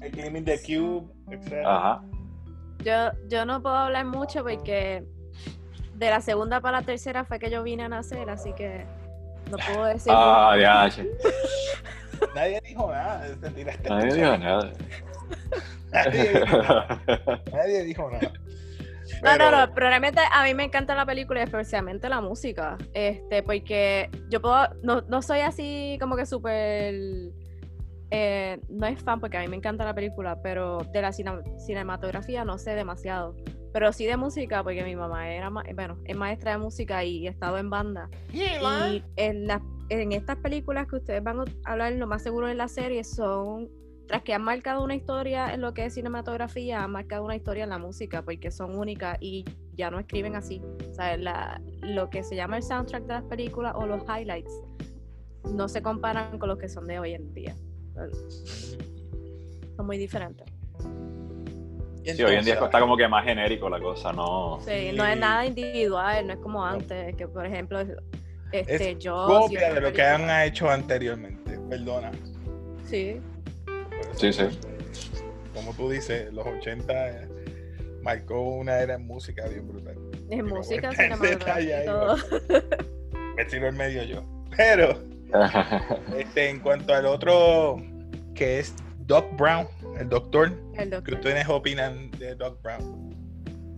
El 0.00 0.10
Gaming 0.12 0.44
the 0.44 0.58
Cube, 0.62 1.12
etc. 1.30 2.00
Yo, 2.84 3.10
yo 3.28 3.44
no 3.44 3.60
puedo 3.60 3.74
hablar 3.74 4.04
mucho 4.04 4.44
porque 4.44 5.04
de 5.94 6.10
la 6.10 6.20
segunda 6.20 6.60
para 6.60 6.80
la 6.80 6.86
tercera 6.86 7.24
fue 7.24 7.40
que 7.40 7.50
yo 7.50 7.64
vine 7.64 7.82
a 7.84 7.88
nacer, 7.88 8.30
así 8.30 8.52
que 8.52 8.86
no 9.50 9.56
puedo 9.58 9.86
decir. 9.86 10.12
Ah, 10.14 10.56
ya, 10.58 10.88
Nadie 12.34 12.60
dijo 12.64 12.90
nada. 12.90 13.26
Nadie 13.88 14.14
dijo 14.14 14.38
nada. 14.38 14.72
Nadie 15.92 16.32
dijo 16.32 16.46
nada. 16.46 17.02
Nadie 17.52 17.82
dijo 17.84 18.10
nada. 18.10 18.32
No, 19.22 19.36
no, 19.36 19.50
no, 19.50 19.74
pero 19.74 19.88
realmente 19.88 20.20
a 20.32 20.44
mí 20.44 20.54
me 20.54 20.64
encanta 20.64 20.94
la 20.94 21.06
película 21.06 21.40
y 21.40 21.44
especialmente 21.44 22.08
la 22.08 22.20
música. 22.20 22.76
Este, 22.94 23.42
porque 23.42 24.10
yo 24.28 24.40
puedo, 24.40 24.68
no, 24.82 25.02
no 25.02 25.22
soy 25.22 25.40
así 25.40 25.96
como 26.00 26.16
que 26.16 26.26
súper. 26.26 26.94
Eh, 28.10 28.58
no 28.70 28.86
es 28.86 29.02
fan 29.02 29.20
porque 29.20 29.36
a 29.36 29.40
mí 29.40 29.48
me 29.48 29.56
encanta 29.56 29.84
la 29.84 29.94
película, 29.94 30.40
pero 30.42 30.78
de 30.92 31.02
la 31.02 31.12
cinematografía 31.12 32.44
no 32.44 32.58
sé 32.58 32.74
demasiado. 32.74 33.36
Pero 33.72 33.92
sí 33.92 34.06
de 34.06 34.16
música, 34.16 34.62
porque 34.62 34.82
mi 34.82 34.96
mamá 34.96 35.30
era, 35.30 35.50
bueno, 35.50 35.98
es 36.04 36.16
maestra 36.16 36.52
de 36.52 36.58
música 36.58 37.04
y 37.04 37.26
he 37.26 37.30
estado 37.30 37.58
en 37.58 37.68
banda. 37.68 38.08
y 38.32 39.04
en, 39.16 39.46
en 39.90 40.12
estas 40.12 40.36
películas 40.38 40.86
que 40.88 40.96
ustedes 40.96 41.22
van 41.22 41.40
a 41.40 41.44
hablar, 41.64 41.92
lo 41.92 42.06
más 42.06 42.22
seguro 42.22 42.48
en 42.48 42.56
la 42.56 42.68
serie, 42.68 43.04
son 43.04 43.68
tras 44.08 44.22
que 44.22 44.32
han 44.32 44.42
marcado 44.42 44.82
una 44.82 44.94
historia 44.94 45.52
en 45.52 45.60
lo 45.60 45.74
que 45.74 45.84
es 45.84 45.94
cinematografía, 45.94 46.82
han 46.82 46.90
marcado 46.90 47.24
una 47.24 47.36
historia 47.36 47.64
en 47.64 47.70
la 47.70 47.78
música, 47.78 48.22
porque 48.22 48.50
son 48.50 48.76
únicas. 48.76 49.18
Y 49.20 49.44
ya 49.74 49.90
no 49.90 50.00
escriben 50.00 50.34
así. 50.34 50.62
O 50.90 50.94
sea, 50.94 51.16
la, 51.18 51.60
lo 51.82 52.08
que 52.08 52.24
se 52.24 52.34
llama 52.34 52.56
el 52.56 52.62
soundtrack 52.62 53.02
de 53.04 53.12
las 53.12 53.24
películas 53.24 53.74
o 53.76 53.86
los 53.86 54.02
highlights 54.04 54.52
no 55.52 55.68
se 55.68 55.82
comparan 55.82 56.38
con 56.38 56.48
los 56.48 56.58
que 56.58 56.68
son 56.68 56.86
de 56.86 56.98
hoy 56.98 57.14
en 57.14 57.32
día. 57.34 57.54
Son 59.76 59.86
muy 59.86 59.98
diferentes. 59.98 60.46
Sí, 62.04 62.22
hoy 62.22 62.36
en 62.36 62.44
día 62.44 62.54
está 62.54 62.80
como 62.80 62.96
que 62.96 63.06
más 63.06 63.24
genérico 63.24 63.68
la 63.68 63.78
cosa, 63.78 64.12
no. 64.12 64.58
Sí, 64.62 64.92
no 64.94 65.04
es 65.04 65.18
nada 65.18 65.44
individual, 65.44 66.26
no 66.26 66.32
es 66.32 66.38
como 66.38 66.64
antes, 66.64 67.14
que 67.16 67.28
por 67.28 67.44
ejemplo, 67.44 67.80
este, 68.50 68.92
es 68.92 68.98
yo. 68.98 69.26
copia 69.26 69.74
de 69.74 69.80
lo 69.82 69.92
que 69.92 70.02
han 70.02 70.46
hecho 70.46 70.70
anteriormente, 70.70 71.58
perdona. 71.68 72.10
Sí. 72.86 73.20
Sí, 74.14 74.32
sí. 74.32 74.44
Como 75.54 75.72
tú 75.74 75.90
dices, 75.90 76.32
los 76.32 76.46
80 76.46 77.10
eh, 77.10 77.28
marcó 78.02 78.40
una 78.40 78.78
era 78.78 78.94
en 78.94 79.06
música 79.06 79.46
bien 79.48 79.66
brutal. 79.66 79.96
En 80.30 80.38
Y 80.38 80.42
música, 80.42 80.88
voy 80.88 80.96
a 80.98 81.04
entender 81.04 81.38
cinematográfica 81.38 81.54
ahí, 81.54 81.82
y 81.82 81.86
todo. 81.86 82.16
Me 83.36 83.44
tiro 83.44 83.68
en 83.68 83.76
medio 83.76 84.02
yo. 84.04 84.22
Pero, 84.56 84.98
este, 86.16 86.50
en 86.50 86.60
cuanto 86.60 86.94
al 86.94 87.06
otro, 87.06 87.76
que 88.34 88.60
es 88.60 88.74
Doc 89.00 89.24
Brown, 89.36 89.66
el 89.98 90.08
doctor, 90.08 90.52
El 90.74 90.84
¿qué 90.84 90.86
doctor. 90.86 91.14
ustedes 91.14 91.48
opinan 91.48 92.10
de 92.12 92.34
Doc 92.34 92.60
Brown? 92.62 93.08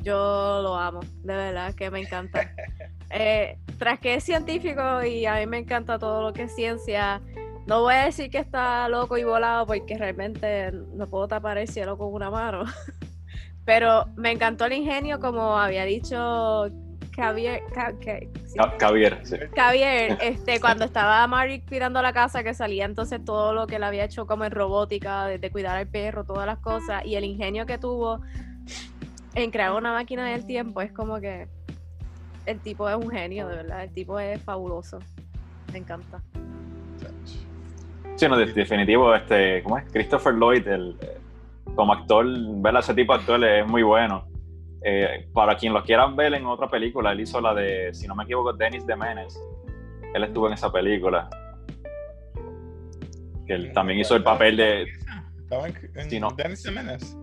Yo 0.02 0.60
lo 0.62 0.76
amo, 0.76 1.00
de 1.22 1.34
verdad 1.34 1.74
que 1.74 1.90
me 1.90 2.00
encanta. 2.00 2.54
Eh, 3.12 3.58
tras 3.76 3.98
que 3.98 4.14
es 4.14 4.22
científico 4.22 5.02
y 5.02 5.26
a 5.26 5.34
mí 5.34 5.46
me 5.46 5.58
encanta 5.58 5.98
todo 5.98 6.22
lo 6.22 6.32
que 6.32 6.44
es 6.44 6.54
ciencia, 6.54 7.20
no 7.70 7.82
voy 7.82 7.94
a 7.94 8.06
decir 8.06 8.30
que 8.30 8.38
está 8.38 8.88
loco 8.88 9.16
y 9.16 9.22
volado 9.22 9.64
porque 9.64 9.96
realmente 9.96 10.72
no 10.72 11.06
puedo 11.06 11.28
tapar 11.28 11.56
el 11.56 11.68
cielo 11.68 11.96
con 11.96 12.12
una 12.12 12.28
mano. 12.28 12.64
Pero 13.64 14.06
me 14.16 14.32
encantó 14.32 14.64
el 14.64 14.72
ingenio, 14.72 15.20
como 15.20 15.56
había 15.56 15.84
dicho 15.84 16.68
Javier, 17.14 17.62
sí, 18.44 18.58
Javier, 18.80 19.20
sí. 19.22 19.36
Javier, 19.54 20.18
este, 20.20 20.58
cuando 20.58 20.84
estaba 20.84 21.24
Mari 21.28 21.60
cuidando 21.60 22.02
la 22.02 22.12
casa, 22.12 22.42
que 22.42 22.54
salía 22.54 22.86
entonces 22.86 23.24
todo 23.24 23.54
lo 23.54 23.68
que 23.68 23.76
él 23.76 23.84
había 23.84 24.04
hecho 24.04 24.26
como 24.26 24.44
en 24.44 24.50
robótica, 24.50 25.26
desde 25.26 25.52
cuidar 25.52 25.76
al 25.76 25.86
perro, 25.86 26.24
todas 26.24 26.46
las 26.46 26.58
cosas, 26.58 27.04
y 27.04 27.14
el 27.14 27.22
ingenio 27.22 27.66
que 27.66 27.78
tuvo 27.78 28.20
en 29.36 29.52
crear 29.52 29.74
una 29.74 29.92
máquina 29.92 30.26
del 30.26 30.44
tiempo, 30.44 30.80
es 30.80 30.90
como 30.90 31.20
que 31.20 31.46
el 32.46 32.58
tipo 32.58 32.90
es 32.90 32.96
un 32.96 33.10
genio, 33.10 33.46
de 33.46 33.54
verdad, 33.54 33.84
el 33.84 33.92
tipo 33.92 34.18
es 34.18 34.42
fabuloso. 34.42 34.98
Me 35.72 35.78
encanta. 35.78 36.20
Sí, 38.20 38.28
no, 38.28 38.36
de- 38.36 38.52
definitivo, 38.52 39.14
este, 39.14 39.62
¿cómo 39.62 39.78
es? 39.78 39.90
Christopher 39.90 40.34
Lloyd, 40.34 40.68
el, 40.68 40.94
eh, 41.00 41.16
como 41.74 41.94
actor, 41.94 42.26
ver 42.28 42.76
a 42.76 42.80
ese 42.80 42.92
tipo 42.92 43.14
de 43.14 43.20
actor 43.20 43.42
es 43.42 43.66
muy 43.66 43.82
bueno. 43.82 44.26
Eh, 44.84 45.26
para 45.32 45.56
quien 45.56 45.72
lo 45.72 45.82
quieran 45.82 46.16
ver 46.16 46.34
en 46.34 46.44
otra 46.44 46.68
película, 46.68 47.12
él 47.12 47.20
hizo 47.20 47.40
la 47.40 47.54
de, 47.54 47.94
si 47.94 48.06
no 48.06 48.14
me 48.14 48.24
equivoco, 48.24 48.52
Dennis 48.52 48.86
de 48.86 48.94
Menes. 48.94 49.40
Él 50.14 50.22
estuvo 50.24 50.48
en 50.48 50.52
esa 50.52 50.70
película. 50.70 51.30
Que 53.46 53.54
él 53.54 53.72
también 53.72 54.00
hizo 54.00 54.14
el 54.16 54.22
papel 54.22 54.58
de, 54.58 54.82
Estaba 55.38 55.66
en, 55.68 55.74
en 55.94 56.10
Sí, 56.10 56.20
no. 56.20 56.28
Dennis 56.32 56.70
Menace. 56.70 57.16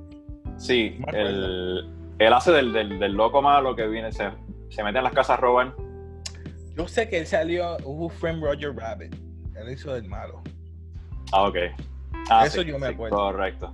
Sí, 0.58 1.00
el, 1.13 1.88
él 2.18 2.34
hace 2.34 2.51
del, 2.54 2.74
del, 2.74 2.98
del 2.98 3.13
loco 3.13 3.44
malo 3.44 3.75
que 3.75 3.86
viene, 3.88 4.12
se, 4.12 4.32
se 4.70 4.84
mete 4.84 4.98
en 4.98 5.04
las 5.04 5.13
casas 5.13 5.38
a 5.38 5.42
robar. 5.42 5.75
Yo 6.75 6.88
sé 6.88 7.08
que 7.08 7.20
él 7.20 7.27
salió 7.27 7.77
Who 7.86 8.10
Framed 8.10 8.42
Roger 8.44 8.75
Rabbit. 8.75 9.16
Él 9.56 9.72
hizo 9.72 9.94
del 9.94 10.06
malo. 10.08 10.42
Ah, 11.32 11.44
ok. 11.48 11.58
Ah, 12.30 12.46
Eso 12.46 12.62
sí, 12.62 12.68
yo 12.68 12.80
me 12.80 12.88
sí, 12.88 12.94
acuerdo. 12.94 13.16
Correcto. 13.18 13.74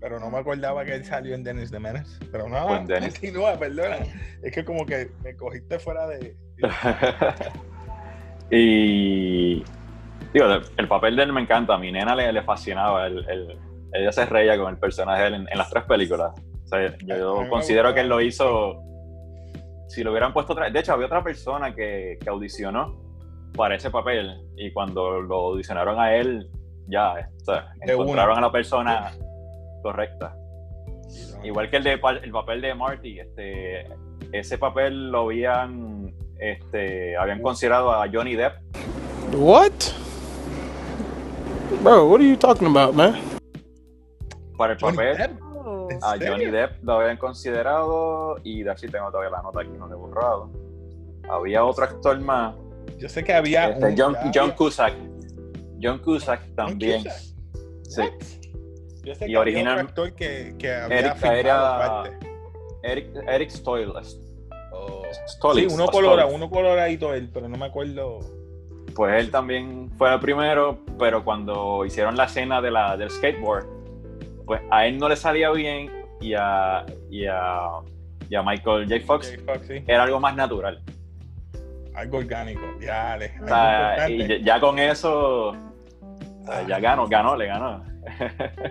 Pero 0.00 0.20
no 0.20 0.30
me 0.30 0.38
acordaba 0.38 0.84
que 0.84 0.94
él 0.94 1.04
salió 1.04 1.34
en 1.34 1.42
Dennis 1.42 1.70
the 1.70 1.78
Menace. 1.80 2.18
Pero 2.30 2.48
no, 2.48 2.84
Dennis. 2.86 3.14
continúa, 3.18 3.58
perdona. 3.58 3.98
Es 4.42 4.52
que 4.52 4.64
como 4.64 4.84
que 4.86 5.10
me 5.24 5.34
cogiste 5.36 5.78
fuera 5.78 6.06
de. 6.06 6.36
y 8.50 9.56
digo, 10.32 10.46
el 10.76 10.88
papel 10.88 11.16
de 11.16 11.22
él 11.24 11.32
me 11.32 11.40
encanta. 11.40 11.74
A 11.74 11.78
mi 11.78 11.90
nena 11.90 12.14
le, 12.14 12.32
le 12.32 12.42
fascinaba. 12.42 13.06
Él- 13.06 13.58
ella 13.92 14.12
se 14.12 14.26
reía 14.26 14.58
con 14.58 14.70
el 14.74 14.78
personaje 14.78 15.22
de 15.22 15.28
él 15.28 15.34
en, 15.34 15.48
en 15.50 15.58
las 15.58 15.70
tres 15.70 15.84
películas. 15.84 16.32
O 16.64 16.68
sea, 16.68 16.96
yo, 16.98 17.48
considero 17.48 17.94
que 17.94 18.00
él 18.00 18.08
lo 18.08 18.20
hizo. 18.20 18.82
Si 19.88 20.02
lo 20.02 20.10
hubieran 20.10 20.32
puesto 20.32 20.52
otra 20.52 20.68
De 20.68 20.80
hecho, 20.80 20.92
había 20.92 21.06
otra 21.06 21.22
persona 21.22 21.74
que, 21.74 22.18
que 22.20 22.28
audicionó 22.28 23.05
para 23.56 23.74
ese 23.76 23.90
papel. 23.90 24.40
Y 24.56 24.72
cuando 24.72 25.20
lo 25.20 25.36
audicionaron 25.50 25.98
a 25.98 26.14
él, 26.14 26.48
ya 26.88 27.14
o 27.40 27.44
sea, 27.44 27.68
encontraron 27.80 28.32
una. 28.32 28.38
a 28.38 28.48
la 28.48 28.52
persona 28.52 29.12
correcta. 29.82 30.36
Igual 31.42 31.70
que 31.70 31.76
el, 31.76 31.84
de, 31.84 32.00
el 32.22 32.30
papel 32.32 32.60
de 32.60 32.74
Marty, 32.74 33.20
este, 33.20 33.86
ese 34.32 34.58
papel 34.58 35.10
lo 35.10 35.22
habían, 35.22 36.14
este, 36.38 37.16
habían 37.16 37.40
considerado 37.42 37.92
a 37.92 38.06
Johnny 38.12 38.34
Depp 38.34 38.54
What? 39.34 39.72
Bro, 41.82 42.06
what 42.08 42.20
are 42.20 42.28
you 42.28 42.36
talking 42.36 42.66
about, 42.68 42.94
man? 42.94 43.14
para 44.56 44.72
el 44.72 44.78
Johnny 44.80 44.96
papel. 44.96 45.16
Depp, 45.18 45.40
Oh. 45.68 45.88
¿En 45.90 45.98
A 46.02 46.12
serio? 46.12 46.28
Johnny 46.32 46.46
Depp 46.46 46.82
lo 46.84 46.92
habían 46.94 47.16
considerado 47.16 48.36
y 48.44 48.62
de 48.62 48.70
así 48.70 48.86
tengo 48.88 49.10
todavía 49.10 49.30
la 49.30 49.42
nota 49.42 49.60
aquí, 49.62 49.70
no 49.76 49.86
lo 49.88 49.94
he 49.94 49.98
borrado. 49.98 50.50
Había 51.28 51.64
otro 51.64 51.84
actor 51.84 52.18
más, 52.20 52.54
Yo 52.98 53.08
sé 53.08 53.24
que 53.24 53.32
había. 53.34 53.70
este, 53.70 53.84
un- 53.86 53.94
John, 53.98 54.14
ya 54.14 54.20
John 54.34 54.42
había- 54.44 54.56
Cusack. 54.56 54.94
John 55.82 55.98
Cusack 55.98 56.54
también. 56.54 57.02
Cusack. 57.02 58.22
Sí. 58.22 58.40
Yo 59.04 59.14
sé 59.14 59.26
Y 59.26 59.28
que 59.32 59.36
original- 59.38 59.72
había 59.74 59.82
actor 59.84 60.12
que, 60.14 60.54
que 60.58 60.72
había 60.74 60.98
Eric- 60.98 61.24
era-. 61.24 62.02
Eric, 62.82 63.08
Eric 63.28 63.50
Stoyle. 63.50 63.92
Oh. 64.72 65.02
Stolitz, 65.28 65.68
sí, 65.68 65.74
uno 65.74 65.86
colora, 65.88 66.22
Stolitz. 66.22 66.36
uno 66.36 66.50
coloradito 66.50 67.14
él, 67.14 67.30
pero 67.32 67.48
no 67.48 67.56
me 67.56 67.66
acuerdo. 67.66 68.20
Pues 68.94 69.20
él 69.20 69.30
también 69.30 69.90
fue 69.98 70.12
el 70.12 70.20
primero, 70.20 70.78
pero 70.98 71.24
cuando 71.24 71.84
hicieron 71.84 72.16
la 72.16 72.24
escena 72.24 72.60
de 72.62 72.70
la, 72.70 72.96
del 72.96 73.10
skateboard, 73.10 73.66
pues 74.46 74.60
a 74.70 74.86
él 74.86 74.98
no 74.98 75.08
le 75.08 75.16
salía 75.16 75.50
bien 75.50 75.90
y 76.20 76.34
a, 76.34 76.84
y 77.10 77.26
a, 77.26 77.68
y 78.30 78.34
a 78.34 78.42
Michael 78.42 78.86
J. 78.88 79.00
Fox 79.06 79.30
J. 79.36 79.52
Fox, 79.52 79.66
sí. 79.68 79.84
era 79.86 80.04
algo 80.04 80.18
más 80.20 80.34
natural. 80.36 80.82
Algo 81.96 82.18
orgánico. 82.18 82.60
Ya, 82.80 83.16
le- 83.16 83.32
O 83.40 83.44
algo 83.44 83.46
sea, 83.48 84.08
y 84.08 84.12
importante. 84.12 84.44
ya, 84.44 84.60
con 84.60 84.78
eso, 84.78 85.52
ya 86.68 86.78
ganó, 86.78 87.08
ganó, 87.08 87.34
le 87.36 87.46
ganó. 87.46 87.82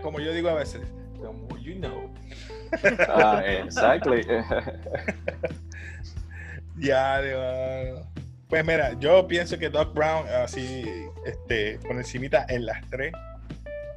Como 0.02 0.20
yo 0.20 0.32
digo 0.32 0.48
a 0.50 0.54
veces, 0.54 0.82
the 1.22 1.28
more 1.28 1.62
you 1.62 1.76
know. 1.76 2.14
Ah, 3.10 3.42
exactly. 3.46 4.22
Ya, 6.78 7.20
le. 7.22 8.02
Pues 8.50 8.66
mira, 8.66 8.94
yo 9.00 9.28
pienso 9.28 9.58
que 9.58 9.70
Doc 9.70 9.94
Brown, 9.96 10.28
así, 10.44 10.86
este, 11.26 11.80
por 11.80 11.96
encimita 11.96 12.46
en 12.50 12.66
las 12.66 12.86
tres, 12.90 13.12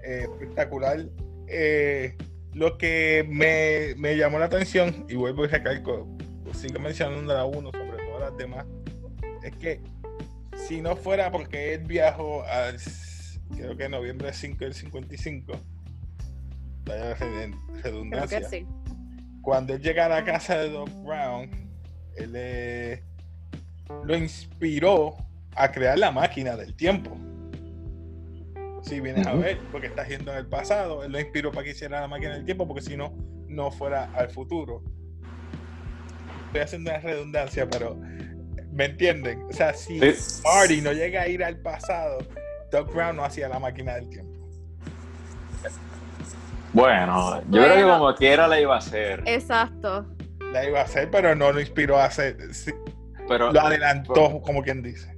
eh, 0.05 0.23
espectacular. 0.23 1.01
Eh, 1.49 2.17
lo 2.55 2.79
que 2.79 3.27
me, 3.29 3.95
me 4.01 4.17
llamó 4.17 4.39
la 4.39 4.47
atención, 4.47 5.05
y 5.09 5.17
vuelvo 5.17 5.45
y 5.45 5.49
recalco, 5.49 6.09
sigo 6.55 6.79
mencionando 6.81 7.35
la 7.35 7.45
uno 7.45 7.71
sobre 7.73 8.05
todas 8.07 8.31
las 8.31 8.39
demás, 8.39 8.65
es 9.49 9.57
que 9.57 9.81
si 10.57 10.81
no 10.81 10.97
fuera 10.97 11.31
porque 11.31 11.75
él 11.75 11.85
viajó 11.85 12.43
al, 12.45 12.77
creo 13.57 13.77
que 13.77 13.89
noviembre 13.89 14.33
5 14.33 14.59
del 14.65 14.75
55, 14.75 15.53
vaya 16.85 17.17
redund- 17.17 17.61
Creo 17.67 17.83
redundancia, 17.83 18.41
que 18.41 18.47
sí. 18.47 18.67
cuando 19.43 19.75
él 19.75 19.81
llega 19.83 20.07
a 20.07 20.09
la 20.09 20.25
casa 20.25 20.59
de 20.59 20.71
Doc 20.71 20.89
Brown, 21.05 21.51
él 22.17 22.33
eh, 22.35 23.03
lo 24.05 24.17
inspiró 24.17 25.15
a 25.55 25.71
crear 25.71 25.99
la 25.99 26.11
máquina 26.11 26.57
del 26.57 26.75
tiempo. 26.75 27.17
Si 28.83 29.01
vienes 29.01 29.27
a 29.27 29.35
ver, 29.35 29.59
porque 29.73 29.89
está 29.89 30.07
yendo 30.07 30.33
en 30.33 30.39
el 30.39 30.47
pasado, 30.47 31.03
él 31.05 31.13
lo 31.13 31.21
inspiró 31.21 31.51
para 31.51 31.65
que 31.65 31.71
hiciera 31.73 32.01
la 32.01 32.09
máquina 32.09 32.35
del 32.35 32.45
tiempo, 32.45 32.67
porque 32.67 32.81
si 32.83 32.97
no, 32.97 33.13
no 33.49 33.71
fuera 33.71 34.05
al 34.15 34.31
futuro. 34.31 34.83
Estoy 36.47 36.61
haciendo 36.63 36.91
una 36.91 37.01
redundancia, 37.01 37.69
pero 37.69 38.01
¿me 38.79 38.85
entienden? 38.85 39.43
O 39.51 39.53
sea, 39.53 39.75
si 39.75 39.99
Sí. 39.99 40.41
Marty 40.45 40.81
no 40.81 40.93
llega 40.93 41.23
a 41.23 41.27
ir 41.29 41.43
al 41.43 41.57
pasado, 41.59 42.19
Doc 42.71 42.95
Brown 42.95 43.17
no 43.17 43.25
hacía 43.25 43.49
la 43.49 43.59
máquina 43.59 43.95
del 43.97 44.09
tiempo. 44.09 44.39
Bueno, 46.73 47.43
yo 47.51 47.63
creo 47.63 47.75
que 47.75 47.83
como 47.83 48.15
quiera 48.15 48.47
la 48.47 48.61
iba 48.61 48.77
a 48.77 48.79
hacer. 48.79 49.25
Exacto. 49.27 50.07
La 50.53 50.65
iba 50.65 50.79
a 50.81 50.85
hacer, 50.85 51.11
pero 51.11 51.35
no 51.35 51.51
lo 51.51 51.61
inspiró 51.61 51.99
a 51.99 52.05
hacer. 52.05 52.37
sí, 52.55 52.71
Pero 53.27 53.53
lo 53.53 53.61
adelantó, 53.61 54.41
como 54.43 54.63
quien 54.63 54.81
dice. 54.83 55.13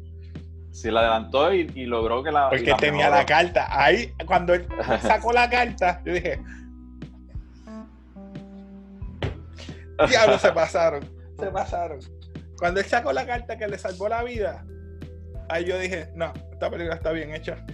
si 0.70 0.90
la 0.90 1.00
adelantó 1.00 1.52
y, 1.52 1.70
y 1.74 1.84
logró 1.84 2.22
que 2.22 2.32
la. 2.32 2.48
Porque 2.48 2.64
la 2.70 2.76
tenía 2.78 3.04
mejoró. 3.10 3.16
la 3.18 3.26
carta. 3.26 3.66
Ahí, 3.70 4.14
cuando 4.26 4.54
él 4.54 4.66
sacó 5.02 5.32
la 5.32 5.50
carta, 5.50 6.00
yo 6.06 6.14
dije, 6.14 6.40
diablo, 10.08 10.38
se 10.38 10.52
pasaron, 10.52 11.02
se 11.38 11.46
pasaron. 11.50 11.98
Cuando 12.60 12.78
él 12.80 12.86
sacó 12.86 13.12
la 13.12 13.26
carta 13.26 13.56
que 13.56 13.66
le 13.66 13.78
salvó 13.78 14.08
la 14.08 14.22
vida, 14.22 14.64
ahí 15.48 15.64
yo 15.64 15.78
dije, 15.78 16.10
no, 16.14 16.32
esta 16.52 16.70
película 16.70 16.94
está 16.94 17.10
bien 17.10 17.34
hecha. 17.34 17.64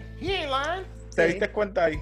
¿Te 1.14 1.26
Sí. 1.26 1.28
diste 1.32 1.50
cuenta 1.50 1.84
ahí? 1.86 1.98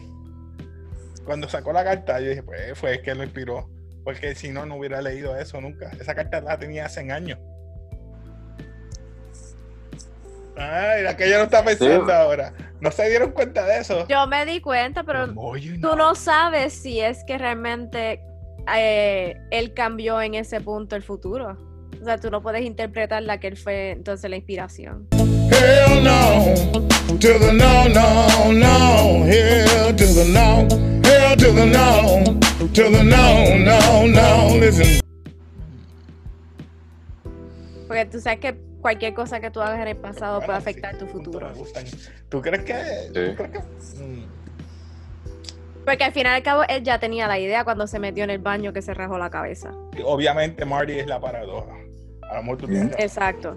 Cuando 1.25 1.49
sacó 1.49 1.73
la 1.73 1.83
carta, 1.83 2.21
yo 2.21 2.29
dije, 2.29 2.43
pues 2.43 2.79
fue 2.79 3.01
que 3.01 3.15
lo 3.15 3.25
inspiró. 3.25 3.71
Porque 4.05 4.35
si 4.35 4.51
no, 4.51 4.67
no 4.67 4.77
hubiera 4.77 5.01
leído 5.01 5.35
eso 5.39 5.59
nunca. 5.63 5.91
Esa 5.99 6.15
carta 6.15 6.43
la 6.43 6.59
tenía 6.59 6.85
hace 6.85 7.11
años. 7.11 7.39
Ay, 10.57 11.03
la 11.03 11.17
que 11.17 11.25
ella 11.27 11.39
no 11.39 11.45
está 11.45 11.65
pensando 11.65 12.05
Sí. 12.07 12.13
ahora. 12.13 12.53
¿No 12.81 12.91
se 12.91 13.09
dieron 13.09 13.33
cuenta 13.33 13.65
de 13.65 13.79
eso? 13.79 14.07
Yo 14.09 14.27
me 14.27 14.45
di 14.45 14.61
cuenta, 14.61 15.03
pero 15.03 15.33
Oye, 15.37 15.79
tú 15.81 15.97
no 15.97 16.15
sabes 16.15 16.75
si 16.75 17.01
es 17.01 17.25
que 17.25 17.39
realmente 17.39 18.21
eh, 18.77 19.37
él 19.51 19.73
cambió 19.75 20.21
en 20.21 20.35
ese 20.35 20.61
punto 20.61 20.95
el 20.97 21.03
futuro. 21.03 21.57
O 22.05 22.07
sea, 22.07 22.19
tú 22.19 22.31
no 22.31 22.43
puedes 22.43 22.63
interpretarla 22.63 23.41
que 23.41 23.47
él 23.47 23.57
fue 23.57 23.93
entonces 23.93 24.29
la 24.29 24.37
inspiración. 24.37 25.09
Hell 25.11 26.05
no, 26.05 26.53
to 27.19 27.39
the 27.39 27.51
no, 27.51 27.89
no, 27.89 28.53
no. 28.53 29.25
Hell 29.25 29.97
to 29.97 30.05
the 30.05 30.27
no, 30.31 30.69
hell 31.03 31.35
to 31.35 31.55
the 31.55 31.65
no, 31.65 32.23
to 32.75 32.83
the 32.91 33.03
no, 33.03 33.57
no, 33.57 34.07
no. 34.07 34.61
Listen. 34.61 35.01
Porque 37.87 38.05
tú 38.05 38.21
sabes 38.21 38.41
que 38.41 38.55
cualquier 38.83 39.15
cosa 39.15 39.41
que 39.41 39.51
tú 39.51 39.63
hagas 39.63 39.81
en 39.81 39.89
el 39.89 39.97
pasado 39.97 40.41
Bueno, 40.41 40.47
puede 40.47 40.61
sí, 40.61 40.63
afectar 40.63 40.99
tu 40.99 41.07
futuro. 41.07 41.53
¿Tú 42.29 42.43
crees 42.43 42.65
que.? 42.65 42.75
¿tú 43.15 43.35
crees 43.35 43.51
que 43.51 43.59
mm, 43.99 44.27
Porque 45.87 46.05
al 46.05 46.13
final 46.13 46.35
y 46.35 46.37
al 46.37 46.43
cabo 46.43 46.65
él 46.69 46.83
ya 46.83 46.99
tenía 46.99 47.27
la 47.27 47.39
idea 47.39 47.65
cuando 47.65 47.87
se 47.87 47.99
metió 47.99 48.25
en 48.25 48.31
el 48.31 48.41
baño 48.41 48.75
que 48.75 48.83
se 48.83 48.93
rajó 48.93 49.17
la 49.17 49.31
cabeza. 49.31 49.73
obviamente 50.05 50.67
Marty 50.67 50.99
es 50.99 51.07
la 51.07 51.19
paradoja. 51.19 51.84
A 52.35 52.39
lo 52.39 52.43
mejor 52.43 52.59
tú 52.59 52.67
tienes. 52.67 52.95
Exacto. 52.99 53.57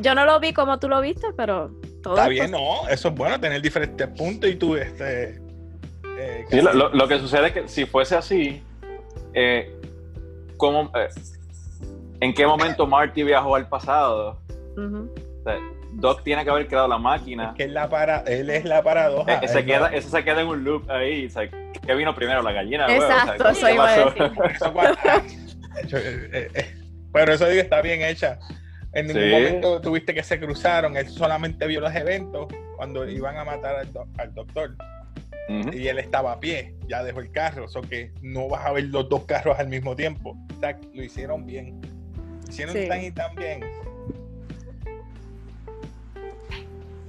Yo 0.00 0.14
no 0.14 0.24
lo 0.24 0.40
vi 0.40 0.52
como 0.54 0.78
tú 0.78 0.88
lo 0.88 1.00
viste, 1.00 1.26
pero 1.36 1.70
todo 2.02 2.14
Está 2.14 2.24
es 2.24 2.30
bien, 2.30 2.50
no, 2.52 2.88
eso 2.88 3.08
es 3.08 3.14
bueno, 3.14 3.38
tener 3.38 3.60
diferentes 3.60 4.06
puntos 4.08 4.48
y 4.48 4.54
tú, 4.54 4.76
este. 4.76 5.40
eh, 6.18 6.44
Sí, 6.48 6.60
lo, 6.62 6.88
lo- 6.90 7.08
que 7.08 7.18
sucede 7.18 7.48
es 7.48 7.52
que 7.52 7.68
si 7.68 7.84
fuese 7.84 8.16
así, 8.16 8.62
eh, 9.34 9.70
¿cómo, 10.56 10.90
eh, 10.94 11.08
¿en 12.20 12.32
qué 12.32 12.46
momento 12.46 12.86
Marty 12.86 13.24
viajó 13.24 13.56
al 13.56 13.68
pasado? 13.68 14.38
Ujú. 14.76 15.10
O 15.40 15.42
sea, 15.44 15.58
Doc 15.92 16.22
tiene 16.22 16.44
que 16.44 16.50
haber 16.50 16.66
creado 16.68 16.88
la 16.88 16.98
máquina. 16.98 17.52
que 17.54 17.64
él, 17.64 17.74
la 17.74 17.88
para, 17.90 18.20
él 18.20 18.48
es 18.48 18.64
la 18.64 18.82
paradoja. 18.82 19.34
Eh, 19.34 19.48
se 19.48 19.64
queda, 19.66 19.88
eso 19.88 20.08
se 20.08 20.24
queda 20.24 20.40
en 20.42 20.48
un 20.48 20.64
loop 20.64 20.90
ahí. 20.90 21.26
o 21.26 21.30
sea, 21.30 21.48
¿Qué 21.48 21.94
vino 21.94 22.14
primero, 22.14 22.40
la 22.42 22.52
gallina? 22.52 22.86
Exacto, 22.94 23.44
¿qué 23.44 23.50
eso 23.50 23.68
iba 23.70 23.86
a 23.88 23.96
decir. 24.06 24.32
Pero 27.12 27.32
eso 27.32 27.48
digo, 27.48 27.62
está 27.62 27.80
bien 27.82 28.02
hecha. 28.02 28.38
En 28.92 29.06
ningún 29.06 29.22
Sí. 29.22 29.30
momento 29.30 29.80
tuviste 29.80 30.14
que 30.14 30.22
se 30.22 30.40
cruzaron, 30.40 30.96
él 30.96 31.08
solamente 31.08 31.66
vio 31.66 31.80
los 31.80 31.94
eventos 31.94 32.46
cuando 32.76 33.08
iban 33.08 33.36
a 33.36 33.44
matar 33.44 33.76
al, 33.76 33.92
do- 33.92 34.06
al 34.18 34.34
doctor 34.34 34.74
y 35.72 35.88
él 35.88 35.98
estaba 35.98 36.32
a 36.32 36.40
pie, 36.40 36.74
ya 36.88 37.02
dejó 37.02 37.20
el 37.20 37.30
carro, 37.32 37.64
o 37.64 37.68
sea 37.68 37.80
que 37.82 38.12
no 38.22 38.48
vas 38.48 38.66
a 38.66 38.72
ver 38.72 38.84
los 38.84 39.08
dos 39.08 39.24
carros 39.24 39.58
al 39.58 39.68
mismo 39.68 39.96
tiempo. 39.96 40.36
O 40.56 40.60
sea, 40.60 40.78
lo 40.92 41.02
hicieron 41.02 41.46
bien. 41.46 41.80
Hicieron 42.48 42.74
Sí. 42.74 42.86
tan 42.88 43.02
y 43.04 43.10
tan 43.12 43.34
bien. 43.34 43.60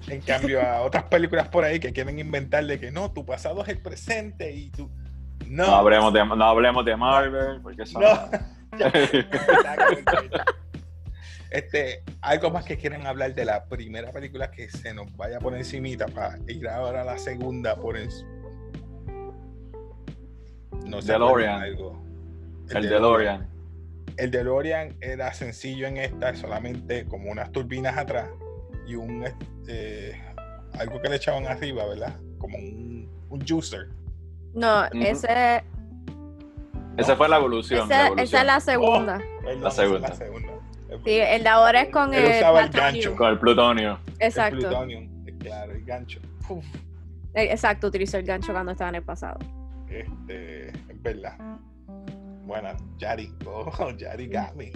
En 0.07 0.21
cambio, 0.21 0.61
a 0.61 0.81
otras 0.83 1.03
películas 1.03 1.47
por 1.49 1.63
ahí 1.63 1.79
que 1.79 1.91
quieren 1.93 2.17
inventar 2.19 2.65
de 2.65 2.79
que 2.79 2.91
no, 2.91 3.11
tu 3.11 3.25
pasado 3.25 3.61
es 3.63 3.69
el 3.69 3.79
presente 3.79 4.51
y 4.51 4.69
tú. 4.69 4.89
No, 5.47 5.65
No 5.67 5.75
hablemos 5.75 6.13
de, 6.13 6.25
no 6.25 6.43
hablemos 6.45 6.85
de 6.85 6.95
Marvel, 6.95 7.61
porque 7.61 7.83
eso 7.83 7.99
No. 7.99 8.07
Este, 11.51 12.03
algo 12.21 12.51
más 12.51 12.63
que 12.63 12.77
quieren 12.77 13.07
hablar 13.07 13.33
de 13.33 13.43
la 13.43 13.65
primera 13.65 14.11
película 14.11 14.51
que 14.51 14.69
se 14.69 14.93
nos 14.93 15.15
vaya 15.17 15.39
por 15.39 15.55
encimita 15.55 16.05
para 16.05 16.37
ir 16.47 16.67
ahora 16.67 17.01
a 17.01 17.05
la 17.05 17.17
segunda 17.17 17.75
por 17.75 17.97
en... 17.97 18.09
No 20.85 21.01
sé 21.01 21.13
DeLorean. 21.13 21.61
algo. 21.61 22.03
el 22.69 22.87
DeLorean. 22.87 23.47
El 24.17 24.31
DeLorean 24.31 24.95
era 25.01 25.33
sencillo 25.33 25.87
en 25.87 25.97
esta, 25.97 26.35
solamente 26.35 27.05
como 27.05 27.31
unas 27.31 27.51
turbinas 27.51 27.97
atrás 27.97 28.29
y 28.85 28.93
un 28.95 29.23
este, 29.23 30.21
algo 30.77 31.01
que 31.01 31.09
le 31.09 31.15
echaban 31.15 31.47
arriba, 31.47 31.87
¿verdad? 31.87 32.15
Como 32.37 32.57
un, 32.57 33.09
un 33.29 33.47
juicer. 33.47 33.87
No, 34.53 34.85
ese, 34.85 35.63
Esa 36.99 37.15
fue 37.15 37.29
la 37.29 37.37
evolución. 37.37 37.85
esa, 37.91 38.09
la 38.15 38.21
esa 38.21 38.23
es 38.23 38.33
evolución. 38.33 38.47
la 38.47 38.59
segunda. 38.59 39.21
La 39.61 39.71
segunda. 39.71 40.09
La 40.09 40.15
segunda. 40.15 40.47
Sí, 41.05 41.11
el 41.19 41.43
de 41.43 41.49
ahora 41.49 41.81
es 41.81 41.89
con 41.89 42.13
Él 42.13 42.25
el 42.25 42.37
usaba 42.37 42.61
el 42.61 42.69
gancho. 42.69 43.15
Con 43.15 43.29
el 43.29 43.39
plutonio. 43.39 43.99
El 44.19 44.27
Exacto. 44.27 44.57
plutonium, 44.59 45.27
eh, 45.27 45.35
claro, 45.39 45.71
el 45.73 45.85
gancho. 45.85 46.19
Uf, 46.49 46.65
Eh, 47.35 47.49
Exacto, 47.51 47.87
utilizó 47.87 48.17
el 48.17 48.23
gancho 48.25 48.51
cuando 48.51 48.71
estaba 48.71 48.89
en 48.89 48.95
el 48.95 49.03
pasado. 49.03 49.37
este, 49.87 50.69
es 50.69 51.01
verdad. 51.01 51.35
Buena, 52.45 52.75
Yari. 52.97 53.31
Oh, 53.45 53.91
Yari 53.97 54.27
got 54.27 54.53
me. 54.55 54.71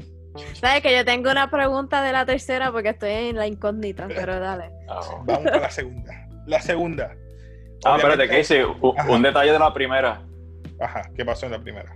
Sabes 0.54 0.82
que 0.82 0.96
yo 0.96 1.04
tengo 1.06 1.30
una 1.32 1.50
pregunta 1.50 2.02
de 2.02 2.12
la 2.12 2.26
tercera 2.26 2.72
porque 2.72 2.90
estoy 2.90 3.12
en 3.12 3.36
la 3.36 3.46
incógnita, 3.48 4.08
pero 4.08 4.40
dale. 4.40 4.72
Vamos 4.88 5.52
con 5.52 5.62
la 5.62 5.70
segunda. 5.72 6.28
La 6.48 6.60
segunda. 6.62 7.16
Ah, 7.86 7.96
espérate, 7.98 8.24
Obviamente- 8.24 8.28
Casey, 8.38 8.64
u- 8.64 8.94
Ajá. 8.98 9.12
un 9.12 9.22
detalle 9.22 9.52
de 9.52 9.60
la 9.60 9.74
primera. 9.74 10.22
Ajá, 10.80 11.02
¿qué 11.16 11.24
pasó 11.26 11.46
en 11.48 11.52
la 11.54 11.60
primera? 11.60 11.94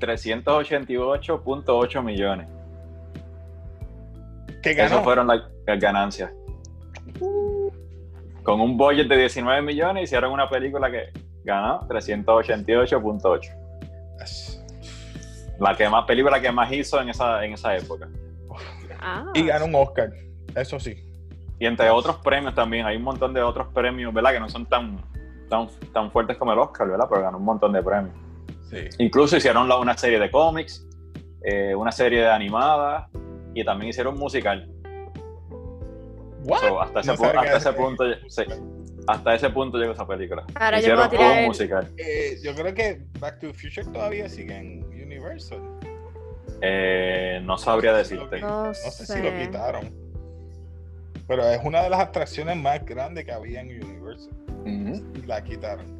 388.8 0.00 2.02
millones. 2.02 2.48
¿Qué 4.62 4.74
ganó? 4.74 4.88
Esas 4.88 5.04
fueron 5.04 5.26
la- 5.28 5.48
las 5.66 5.80
ganancias. 5.80 6.30
Con 8.42 8.60
un 8.60 8.76
budget 8.76 9.06
de 9.08 9.16
19 9.16 9.62
millones 9.62 10.04
hicieron 10.04 10.32
una 10.32 10.48
película 10.48 10.90
que 10.90 11.10
ganó 11.44 11.80
388.8. 11.88 13.54
La 15.58 15.76
que 15.76 15.88
más 15.88 16.04
película 16.06 16.40
que 16.40 16.50
más 16.50 16.72
hizo 16.72 17.00
en 17.00 17.10
esa, 17.10 17.44
en 17.44 17.52
esa 17.52 17.76
época. 17.76 18.08
Ah, 18.98 19.26
Y 19.34 19.44
ganó 19.46 19.66
un 19.66 19.74
Oscar, 19.74 20.10
eso 20.54 20.80
sí. 20.80 20.96
Y 21.58 21.66
entre 21.66 21.90
otros 21.90 22.16
premios 22.16 22.54
también, 22.54 22.86
hay 22.86 22.96
un 22.96 23.02
montón 23.02 23.34
de 23.34 23.42
otros 23.42 23.68
premios, 23.74 24.12
¿verdad? 24.14 24.32
Que 24.32 24.40
no 24.40 24.48
son 24.48 24.64
tan, 24.66 24.96
tan, 25.50 25.68
tan 25.92 26.10
fuertes 26.10 26.36
como 26.38 26.52
el 26.52 26.58
Oscar, 26.58 26.88
¿verdad? 26.88 27.06
Pero 27.10 27.22
ganó 27.22 27.36
un 27.38 27.44
montón 27.44 27.72
de 27.72 27.82
premios. 27.82 28.14
Sí. 28.70 28.88
Incluso 28.98 29.36
hicieron 29.36 29.68
la- 29.68 29.78
una 29.78 29.96
serie 29.96 30.18
de 30.18 30.30
cómics, 30.30 30.86
eh, 31.42 31.74
una 31.74 31.90
serie 31.92 32.20
de 32.20 32.28
animada 32.30 33.08
y 33.54 33.64
también 33.64 33.90
hicieron 33.90 34.14
un 34.14 34.20
musical. 34.20 34.68
So, 36.60 36.80
hasta 36.80 37.00
ese, 37.00 37.08
No 37.10 37.14
pu- 37.14 37.18
sabía 37.18 37.40
hasta 37.40 37.50
que- 37.52 37.56
ese 37.58 37.72
punto, 37.72 38.04
sí, 38.28 38.42
hasta 39.06 39.34
ese 39.34 39.50
punto 39.50 39.78
llegó 39.78 39.92
esa 39.92 40.06
película. 40.06 40.44
Ahora 40.54 40.76
yo 40.78 40.80
hicieron 40.80 40.98
puedo 41.08 41.10
tirar 41.10 41.32
un 41.32 41.38
el- 41.38 41.46
musical. 41.46 41.88
Eh, 41.98 42.38
yo 42.42 42.54
creo 42.54 42.74
que 42.74 43.02
Back 43.18 43.40
to 43.40 43.48
the 43.48 43.54
Future 43.54 43.84
todavía 43.92 44.28
sigue 44.28 44.56
en 44.56 44.84
Universal. 44.84 45.58
Eh, 46.62 47.40
no 47.44 47.58
sabría 47.58 47.92
decirte. 47.94 48.40
No 48.40 48.66
No 48.66 48.74
sé 48.74 49.06
si 49.06 49.20
lo 49.22 49.36
quitaron. 49.38 49.92
Pero 51.26 51.44
es 51.48 51.60
una 51.64 51.82
de 51.82 51.90
las 51.90 52.00
atracciones 52.00 52.56
más 52.56 52.84
grandes 52.84 53.24
que 53.24 53.32
había 53.32 53.60
en 53.60 53.68
Universal. 53.82 54.32
La 55.26 55.42
quitaron. 55.44 55.99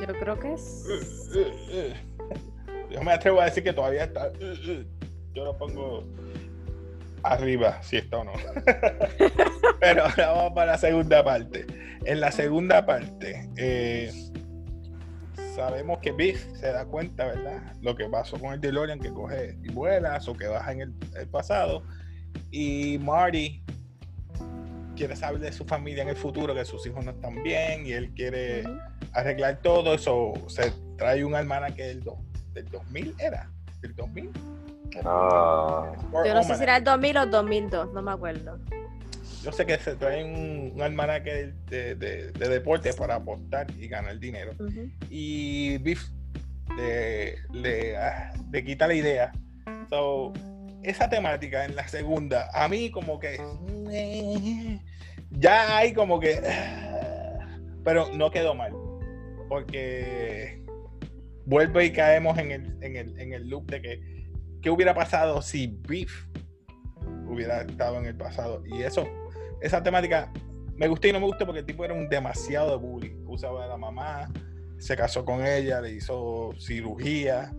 Yo 0.00 0.14
creo 0.18 0.38
que 0.38 0.54
es. 0.54 0.86
Yo 2.90 3.02
me 3.02 3.12
atrevo 3.12 3.40
a 3.40 3.44
decir 3.44 3.62
que 3.62 3.72
todavía 3.72 4.04
está. 4.04 4.32
Yo 5.32 5.44
lo 5.44 5.56
pongo 5.56 6.04
arriba, 7.22 7.82
si 7.82 7.96
está 7.96 8.18
o 8.18 8.24
no. 8.24 8.32
Pero 9.80 10.04
ahora 10.04 10.32
vamos 10.32 10.52
para 10.54 10.72
la 10.72 10.78
segunda 10.78 11.24
parte. 11.24 11.66
En 12.04 12.20
la 12.20 12.32
segunda 12.32 12.84
parte, 12.86 13.48
eh, 13.56 14.10
sabemos 15.54 15.98
que 15.98 16.12
Biff 16.12 16.44
se 16.54 16.72
da 16.72 16.84
cuenta, 16.86 17.26
¿verdad? 17.26 17.74
Lo 17.82 17.94
que 17.94 18.08
pasó 18.08 18.38
con 18.38 18.54
el 18.54 18.60
DeLorean 18.60 18.98
que 18.98 19.12
coge 19.12 19.56
y 19.62 19.70
vuelas 19.70 20.26
o 20.28 20.34
que 20.34 20.46
baja 20.46 20.72
en 20.72 20.80
el 20.80 21.28
pasado. 21.28 21.82
Y 22.50 22.98
Marty 22.98 23.62
quiere 25.00 25.16
saber 25.16 25.40
de 25.40 25.50
su 25.50 25.64
familia 25.64 26.02
en 26.02 26.10
el 26.10 26.16
futuro, 26.16 26.54
que 26.54 26.62
sus 26.66 26.86
hijos 26.86 27.02
no 27.02 27.12
están 27.12 27.42
bien 27.42 27.86
y 27.86 27.92
él 27.92 28.10
quiere 28.14 28.64
arreglar 29.14 29.62
todo 29.62 29.94
eso. 29.94 30.34
Se 30.48 30.70
trae 30.98 31.24
un 31.24 31.34
almanaque 31.34 31.84
del, 31.84 32.00
do- 32.02 32.18
del 32.52 32.66
2000, 32.66 33.14
¿era? 33.18 33.50
¿Del 33.80 33.94
2000? 33.96 34.30
Era- 34.92 35.10
Yo 36.26 36.34
no 36.34 36.42
sé 36.42 36.54
si 36.56 36.62
era 36.64 36.76
el 36.76 36.84
2000 36.84 37.16
o 37.16 37.26
2002, 37.28 37.94
no 37.94 38.02
me 38.02 38.12
acuerdo. 38.12 38.58
Yo 39.42 39.50
sé 39.52 39.64
que 39.64 39.78
se 39.78 39.96
trae 39.96 40.22
un, 40.22 40.72
un 40.74 40.82
almanaque 40.82 41.54
de, 41.70 41.94
de, 41.94 42.30
de 42.32 42.48
deporte 42.50 42.92
para 42.92 43.14
apostar 43.14 43.68
y 43.78 43.88
ganar 43.88 44.18
dinero. 44.18 44.52
Y 45.08 45.78
Biff 45.78 46.10
le, 46.76 47.36
le, 47.54 47.96
ah, 47.96 48.34
le 48.52 48.62
quita 48.62 48.86
la 48.86 48.92
idea. 48.92 49.32
So, 49.88 50.34
esa 50.82 51.08
temática 51.08 51.64
en 51.64 51.74
la 51.74 51.88
segunda, 51.88 52.50
a 52.52 52.68
mí 52.68 52.90
como 52.90 53.18
que 53.18 53.38
eh, 53.92 54.78
ya 55.30 55.76
hay 55.76 55.92
como 55.92 56.20
que 56.20 56.40
pero 57.84 58.08
no 58.14 58.30
quedó 58.30 58.54
mal 58.54 58.72
porque 59.48 60.62
vuelve 61.46 61.86
y 61.86 61.92
caemos 61.92 62.38
en 62.38 62.52
el, 62.52 62.76
en 62.82 62.96
el, 62.96 63.20
en 63.20 63.32
el 63.32 63.48
loop 63.48 63.70
de 63.70 63.82
que 63.82 64.30
qué 64.62 64.70
hubiera 64.70 64.94
pasado 64.94 65.42
si 65.42 65.78
Biff 65.88 66.26
hubiera 67.26 67.62
estado 67.62 67.98
en 67.98 68.06
el 68.06 68.16
pasado 68.16 68.62
y 68.66 68.82
eso 68.82 69.06
esa 69.60 69.82
temática 69.82 70.32
me 70.80 70.88
gustó 70.88 71.08
y 71.08 71.12
no 71.12 71.20
me 71.20 71.26
gustó 71.26 71.44
porque 71.44 71.60
el 71.60 71.66
tipo 71.66 71.84
era 71.84 71.92
un 71.92 72.08
demasiado 72.08 72.70
de 72.70 72.76
bully. 72.78 73.14
Usaba 73.26 73.64
a 73.64 73.68
la 73.68 73.76
mamá 73.76 74.30
se 74.78 74.96
casó 74.96 75.26
con 75.26 75.44
ella, 75.44 75.80
le 75.82 75.92
hizo 75.92 76.52
cirugía. 76.58 77.52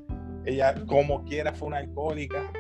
Ella, 0.44 0.74
como 0.88 1.24
quiera, 1.24 1.54
fue 1.54 1.68
una 1.68 1.78
alcohólica. 1.78 2.52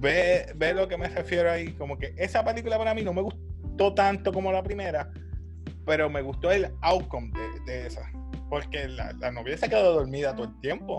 Ve, 0.00 0.46
ve 0.56 0.74
lo 0.74 0.86
que 0.88 0.96
me 0.96 1.08
refiero 1.08 1.50
ahí. 1.50 1.72
Como 1.72 1.98
que 1.98 2.14
esa 2.16 2.44
película 2.44 2.78
para 2.78 2.94
mí 2.94 3.02
no 3.02 3.12
me 3.12 3.22
gustó 3.22 3.94
tanto 3.94 4.32
como 4.32 4.52
la 4.52 4.62
primera, 4.62 5.10
pero 5.86 6.08
me 6.10 6.22
gustó 6.22 6.50
el 6.50 6.72
outcome 6.82 7.30
de, 7.66 7.72
de 7.72 7.86
esa. 7.86 8.10
Porque 8.48 8.88
la, 8.88 9.12
la 9.18 9.30
novia 9.32 9.56
se 9.56 9.68
quedó 9.68 9.92
dormida 9.94 10.34
todo 10.34 10.46
el 10.46 10.60
tiempo. 10.60 10.98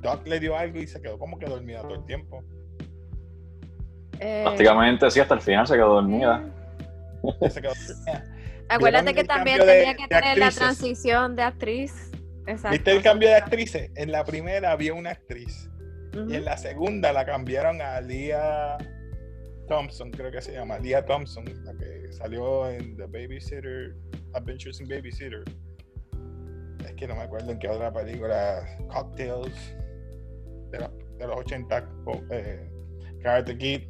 Doc 0.00 0.26
le 0.26 0.38
dio 0.40 0.56
algo 0.56 0.78
y 0.78 0.86
se 0.86 1.00
quedó 1.00 1.18
como 1.18 1.38
que 1.38 1.46
dormida 1.46 1.82
todo 1.82 1.94
el 1.94 2.04
tiempo. 2.04 2.44
Eh, 4.20 4.42
Prácticamente 4.44 5.10
sí, 5.10 5.20
hasta 5.20 5.34
el 5.34 5.40
final 5.40 5.66
se 5.66 5.74
quedó 5.74 5.94
dormida. 5.94 6.44
Se 7.50 7.60
quedó 7.60 7.72
dormida. 7.74 8.24
Acuérdate 8.68 9.12
¿Vieron 9.12 9.22
que 9.22 9.24
también 9.24 9.58
de- 9.60 9.64
tenía 9.66 9.94
que 9.96 10.02
de 10.02 10.08
tener 10.08 10.38
la 10.38 10.50
transición 10.50 11.36
de 11.36 11.42
actriz. 11.42 12.10
Exacto. 12.46 12.70
¿Viste 12.70 12.90
el 12.92 13.02
cambio 13.02 13.28
de 13.28 13.36
actrices? 13.36 13.90
En 13.94 14.12
la 14.12 14.24
primera 14.24 14.72
había 14.72 14.92
una 14.94 15.10
actriz. 15.10 15.70
Y 16.28 16.36
en 16.36 16.44
la 16.44 16.56
segunda 16.56 17.12
la 17.12 17.24
cambiaron 17.26 17.80
a 17.82 18.00
Leah 18.00 18.78
Thompson, 19.68 20.10
creo 20.10 20.30
que 20.30 20.40
se 20.40 20.52
llama. 20.52 20.78
Leah 20.78 21.04
Thompson, 21.04 21.44
la 21.64 21.74
que 21.74 22.10
salió 22.12 22.68
en 22.70 22.96
The 22.96 23.04
Babysitter, 23.06 23.94
Adventures 24.34 24.80
in 24.80 24.88
Babysitter. 24.88 25.42
Es 26.84 26.94
que 26.94 27.06
no 27.06 27.14
me 27.16 27.22
acuerdo 27.22 27.52
en 27.52 27.58
qué 27.58 27.68
otra 27.68 27.92
película. 27.92 28.66
Cocktails. 28.88 29.76
De, 30.70 30.78
la- 30.78 30.90
de 31.18 31.26
los 31.26 31.36
80. 31.36 31.88
o, 32.06 32.22
eh, 32.30 32.68
Karate 33.22 33.56
Kid. 33.58 33.82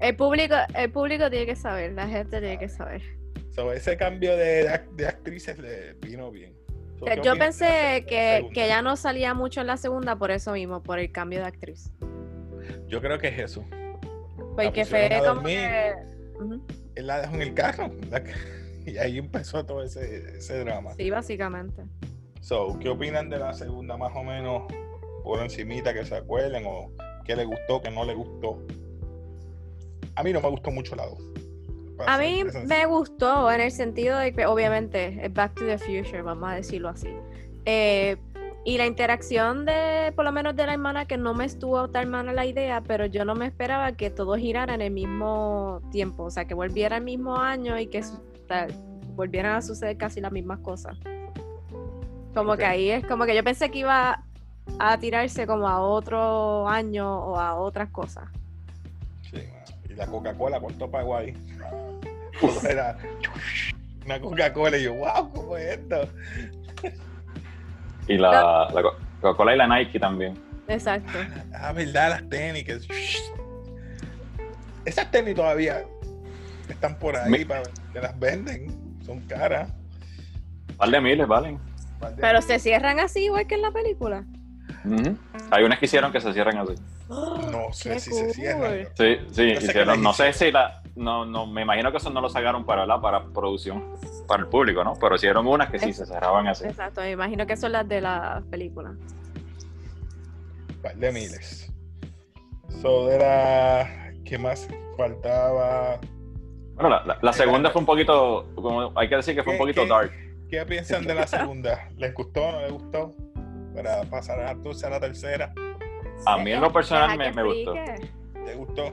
El 0.00 0.16
público, 0.16 0.54
el 0.74 0.90
público 0.90 1.30
tiene 1.30 1.46
que 1.46 1.56
saber, 1.56 1.92
la 1.92 2.08
gente 2.08 2.40
tiene 2.40 2.58
que 2.58 2.68
saber. 2.68 3.02
So, 3.50 3.72
ese 3.72 3.96
cambio 3.96 4.36
de, 4.36 4.80
de 4.96 5.06
actrices 5.06 5.58
le 5.58 5.94
vino 5.94 6.30
bien. 6.32 6.56
So, 7.04 7.10
¿qué 7.10 7.16
Yo 7.22 7.32
opinas 7.32 7.58
pensé 7.58 8.04
que, 8.06 8.48
que 8.52 8.68
ya 8.68 8.82
no 8.82 8.96
salía 8.96 9.34
mucho 9.34 9.60
en 9.60 9.66
la 9.66 9.76
segunda 9.76 10.16
por 10.16 10.30
eso 10.30 10.52
mismo, 10.52 10.82
por 10.82 10.98
el 10.98 11.12
cambio 11.12 11.40
de 11.40 11.46
actriz. 11.46 11.92
Yo 12.88 13.00
creo 13.00 13.18
que 13.18 13.28
es 13.28 13.38
eso. 13.38 13.64
Porque 14.56 14.84
fue 14.84 15.10
como 15.24 15.42
que... 15.42 15.94
Él 16.94 17.06
la 17.06 17.20
dejó 17.20 17.34
en 17.34 17.42
el 17.42 17.54
carro. 17.54 17.90
la 18.10 18.22
y 18.86 18.98
ahí 18.98 19.18
empezó 19.18 19.64
todo 19.64 19.82
ese, 19.82 20.36
ese 20.36 20.60
drama. 20.60 20.94
Sí, 20.94 21.10
básicamente. 21.10 21.82
So, 22.40 22.78
¿qué 22.78 22.88
opinan 22.88 23.30
de 23.30 23.38
la 23.38 23.52
segunda 23.52 23.96
más 23.96 24.12
o 24.14 24.22
menos 24.22 24.64
por 25.22 25.40
encimita 25.40 25.94
que 25.94 26.04
se 26.04 26.14
acuerden 26.14 26.64
o 26.66 26.92
qué 27.24 27.36
le 27.36 27.44
gustó, 27.44 27.80
qué 27.80 27.90
no 27.90 28.04
le 28.04 28.14
gustó? 28.14 28.62
A 30.14 30.22
mí 30.22 30.32
no 30.32 30.40
me 30.40 30.50
gustó 30.50 30.70
mucho 30.70 30.94
la 30.94 31.06
2. 31.06 31.18
A 32.06 32.18
mí 32.18 32.44
me 32.66 32.86
gustó 32.86 33.50
en 33.50 33.60
el 33.60 33.70
sentido 33.70 34.18
de 34.18 34.32
que 34.32 34.46
obviamente 34.46 35.24
es 35.24 35.32
Back 35.32 35.54
to 35.54 35.66
the 35.66 35.78
Future, 35.78 36.22
vamos 36.22 36.50
a 36.50 36.54
decirlo 36.54 36.88
así. 36.88 37.08
Eh, 37.64 38.16
y 38.64 38.78
la 38.78 38.86
interacción 38.86 39.66
de, 39.66 40.12
por 40.16 40.24
lo 40.24 40.32
menos 40.32 40.56
de 40.56 40.66
la 40.66 40.72
hermana, 40.72 41.06
que 41.06 41.18
no 41.18 41.34
me 41.34 41.44
estuvo 41.44 41.88
tan 41.90 42.08
mala 42.08 42.32
la 42.32 42.46
idea, 42.46 42.80
pero 42.80 43.04
yo 43.04 43.24
no 43.24 43.34
me 43.34 43.46
esperaba 43.46 43.92
que 43.92 44.10
todo 44.10 44.36
girara 44.36 44.74
en 44.74 44.80
el 44.80 44.90
mismo 44.90 45.82
tiempo, 45.92 46.24
o 46.24 46.30
sea, 46.30 46.46
que 46.46 46.54
volviera 46.54 46.96
el 46.96 47.04
mismo 47.04 47.36
año 47.36 47.78
y 47.78 47.88
que 47.88 48.02
tal, 48.48 48.72
volvieran 49.14 49.56
a 49.56 49.62
suceder 49.62 49.98
casi 49.98 50.20
las 50.20 50.32
mismas 50.32 50.60
cosas. 50.60 50.96
Como 52.34 52.56
que 52.56 52.64
ahí 52.64 52.90
es 52.90 53.06
como 53.06 53.26
que 53.26 53.36
yo 53.36 53.44
pensé 53.44 53.70
que 53.70 53.80
iba 53.80 54.24
a 54.78 54.98
tirarse 54.98 55.46
como 55.46 55.68
a 55.68 55.80
otro 55.80 56.66
año 56.66 57.18
o 57.18 57.38
a 57.38 57.54
otras 57.56 57.90
cosas. 57.90 58.30
Y 59.94 59.96
la 59.96 60.06
Coca-Cola, 60.06 60.58
¿cuánto 60.60 60.90
pagó 60.90 61.16
ahí? 61.16 61.34
Era 62.68 62.96
una 64.04 64.20
Coca-Cola 64.20 64.76
y 64.76 64.82
yo, 64.84 64.94
wow, 64.94 65.30
¿cómo 65.32 65.56
es 65.56 65.78
esto? 65.78 66.08
Y 68.08 68.18
la, 68.18 68.68
la 68.74 68.82
Co- 68.82 68.96
Coca-Cola 69.20 69.54
y 69.54 69.58
la 69.58 69.66
Nike 69.68 69.98
también. 70.00 70.34
Exacto. 70.68 71.12
Ah, 71.54 71.72
verdad, 71.72 72.10
las 72.10 72.28
tenis. 72.28 72.64
que- 72.64 72.78
Esas 74.84 75.10
tenis 75.10 75.34
todavía 75.34 75.84
están 76.68 76.98
por 76.98 77.16
ahí, 77.16 77.30
Mi- 77.30 77.44
para 77.44 77.62
que 77.92 78.00
las 78.00 78.18
venden. 78.18 78.98
Son 79.04 79.20
caras. 79.20 79.70
Un 80.70 80.76
par 80.76 80.90
de 80.90 81.00
miles, 81.00 81.26
¿valen? 81.28 81.58
Pero 82.20 82.42
se 82.42 82.58
cierran 82.58 82.98
así 83.00 83.26
igual 83.26 83.46
que 83.46 83.54
en 83.54 83.62
la 83.62 83.70
película. 83.70 84.24
Ujú. 84.84 85.16
Hay 85.50 85.64
unas 85.64 85.78
que 85.78 85.86
hicieron 85.86 86.10
que 86.12 86.20
se 86.20 86.32
cierran 86.32 86.58
así. 86.58 86.74
No 87.08 87.68
sé 87.72 87.98
si 88.00 88.12
se 88.12 88.22
cool. 88.24 88.32
cierran. 88.34 88.88
Sí, 88.96 89.16
sí, 89.28 89.34
sé 89.34 89.44
que 89.58 89.64
hicieron. 89.66 90.02
No 90.02 90.12
sé 90.12 90.32
si 90.32 90.50
la. 90.50 90.82
No, 90.96 91.26
no, 91.26 91.46
me 91.46 91.62
imagino 91.62 91.90
que 91.90 91.96
eso 91.98 92.08
no 92.10 92.20
lo 92.20 92.28
sacaron 92.28 92.64
para 92.64 92.86
la 92.86 93.00
para 93.00 93.24
producción, 93.24 93.82
para 94.28 94.42
el 94.44 94.48
público, 94.48 94.84
¿no? 94.84 94.94
Pero 94.94 95.16
hicieron 95.16 95.46
unas 95.46 95.68
que 95.70 95.78
sí 95.80 95.90
Es- 95.90 95.96
se 95.96 96.06
cerraban 96.06 96.46
así. 96.46 96.64
Exacto, 96.64 97.00
me 97.00 97.10
imagino 97.10 97.46
que 97.46 97.56
son 97.56 97.72
las 97.72 97.88
de 97.88 98.00
la 98.00 98.42
película. 98.50 98.94
de 100.96 101.12
miles. 101.12 101.72
So, 102.82 103.06
de 103.06 103.18
la. 103.18 104.12
¿Qué 104.24 104.38
más 104.38 104.68
faltaba? 104.96 105.98
Bueno, 106.74 106.88
la, 106.90 107.04
la- 107.04 107.18
la 107.20 107.32
segunda 107.32 107.70
fue 107.70 107.80
un 107.80 107.86
poquito, 107.86 108.46
como 108.54 108.92
hay 108.98 109.08
que 109.08 109.16
decir 109.16 109.34
que 109.34 109.42
fue 109.42 109.52
un 109.54 109.58
¿Qué- 109.58 109.62
poquito 109.62 109.82
qué? 109.82 109.88
dark. 109.88 110.12
¿Qué 110.50 110.64
piensan 110.66 111.04
de 111.06 111.14
la 111.14 111.26
segunda? 111.26 111.88
¿Les 111.96 112.14
gustó 112.14 112.42
o 112.44 112.52
no 112.52 112.60
les 112.60 112.72
gustó? 112.72 113.12
Para 113.74 114.02
pasar 114.04 114.40
a 114.40 114.54
la 114.54 115.00
tercera. 115.00 115.52
A 116.26 116.38
mí 116.38 116.52
en 116.52 116.60
lo 116.60 116.72
personal 116.72 117.16
me, 117.18 117.42
gustó. 117.42 117.74
¿Te 118.44 118.54
gustó? 118.54 118.90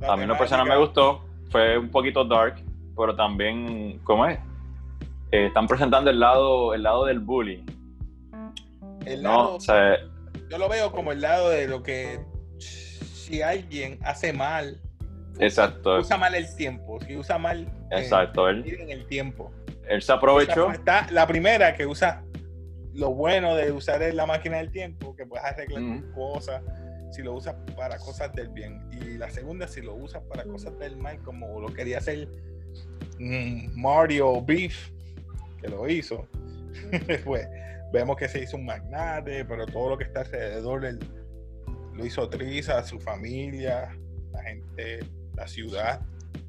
La 0.00 0.12
A 0.12 0.16
mí 0.16 0.22
en 0.22 0.28
lo 0.28 0.38
personal 0.38 0.66
me 0.66 0.76
gustó. 0.76 1.24
Fue 1.50 1.78
un 1.78 1.90
poquito 1.90 2.24
dark, 2.24 2.56
pero 2.96 3.14
también, 3.14 4.00
¿cómo 4.04 4.26
es? 4.26 4.38
Eh, 5.32 5.46
están 5.46 5.66
presentando 5.66 6.10
el 6.10 6.18
lado, 6.20 6.74
el 6.74 6.82
lado 6.82 7.04
del 7.04 7.20
bullying. 7.20 7.64
El 9.04 9.22
No, 9.22 9.30
lado- 9.30 9.54
o 9.56 9.60
sea, 9.60 9.96
yo 10.50 10.58
lo 10.58 10.68
veo 10.68 10.92
como 10.92 11.12
el 11.12 11.20
lado 11.20 11.50
de 11.50 11.68
lo 11.68 11.82
que 11.82 12.20
si 12.58 13.42
alguien 13.42 13.98
hace 14.04 14.32
mal, 14.32 14.80
exacto, 15.38 15.98
usa 15.98 16.16
mal 16.16 16.34
el 16.34 16.54
tiempo, 16.56 17.00
si 17.00 17.16
usa 17.16 17.38
mal 17.38 17.62
eh, 17.90 17.98
exacto. 17.98 18.48
Él, 18.48 18.64
el 18.88 19.06
tiempo. 19.06 19.52
él 19.88 20.02
se 20.02 20.12
aprovechó. 20.12 20.66
O 20.66 20.70
sea, 20.70 20.74
está 20.74 21.06
la 21.10 21.26
primera 21.26 21.74
que 21.74 21.86
usa 21.86 22.24
lo 22.96 23.14
bueno 23.14 23.54
de 23.54 23.72
usar 23.72 24.02
la 24.14 24.26
máquina 24.26 24.56
del 24.58 24.70
tiempo, 24.70 25.14
que 25.14 25.26
puedes 25.26 25.44
arreglar 25.44 25.82
cosas, 26.14 26.62
si 27.12 27.22
lo 27.22 27.34
usas 27.34 27.54
para 27.76 27.98
cosas 27.98 28.32
del 28.34 28.48
bien. 28.48 28.88
Y 28.92 29.16
la 29.18 29.30
segunda, 29.30 29.68
si 29.68 29.80
lo 29.82 29.94
usas 29.94 30.22
para 30.24 30.44
cosas 30.44 30.78
del 30.78 30.96
mal, 30.96 31.18
como 31.22 31.60
lo 31.60 31.68
quería 31.72 31.98
hacer 31.98 32.28
mm, 33.18 33.80
Mario 33.80 34.42
Beef, 34.42 34.90
que 35.60 35.68
lo 35.68 35.88
hizo. 35.88 36.26
pues 37.24 37.48
vemos 37.92 38.16
que 38.16 38.28
se 38.28 38.42
hizo 38.42 38.56
un 38.56 38.66
magnate, 38.66 39.44
pero 39.44 39.66
todo 39.66 39.90
lo 39.90 39.98
que 39.98 40.04
está 40.04 40.20
alrededor 40.20 40.84
él, 40.84 40.98
lo 41.94 42.04
hizo 42.04 42.28
Trisa, 42.28 42.82
su 42.82 42.98
familia, 43.00 43.96
la 44.32 44.42
gente, 44.42 45.00
la 45.34 45.46
ciudad. 45.46 46.00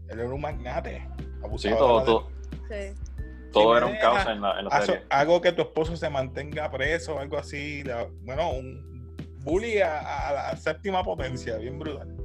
Él 0.09 0.19
era 0.19 0.29
un 0.29 0.41
magnate. 0.41 1.01
Sí, 1.19 1.43
abusador 1.43 1.77
todo, 1.77 1.99
de- 1.99 2.05
todo, 2.05 2.31
Sí. 2.67 3.06
Todo 3.51 3.77
era 3.77 3.85
un 3.85 3.95
caos 3.97 4.25
en 4.27 4.41
la, 4.41 4.59
en 4.59 4.65
la 4.65 4.71
Hazo- 4.71 4.85
serie. 4.93 5.01
hago 5.09 5.41
que 5.41 5.51
tu 5.51 5.61
esposo 5.61 5.95
se 5.97 6.09
mantenga 6.09 6.69
preso, 6.71 7.19
algo 7.19 7.37
así. 7.37 7.83
bueno, 8.21 8.51
un 8.51 9.15
bully 9.39 9.79
a, 9.79 10.27
a 10.29 10.33
la 10.33 10.57
séptima 10.57 11.03
potencia, 11.03 11.57
bien 11.57 11.79
brutal. 11.79 12.15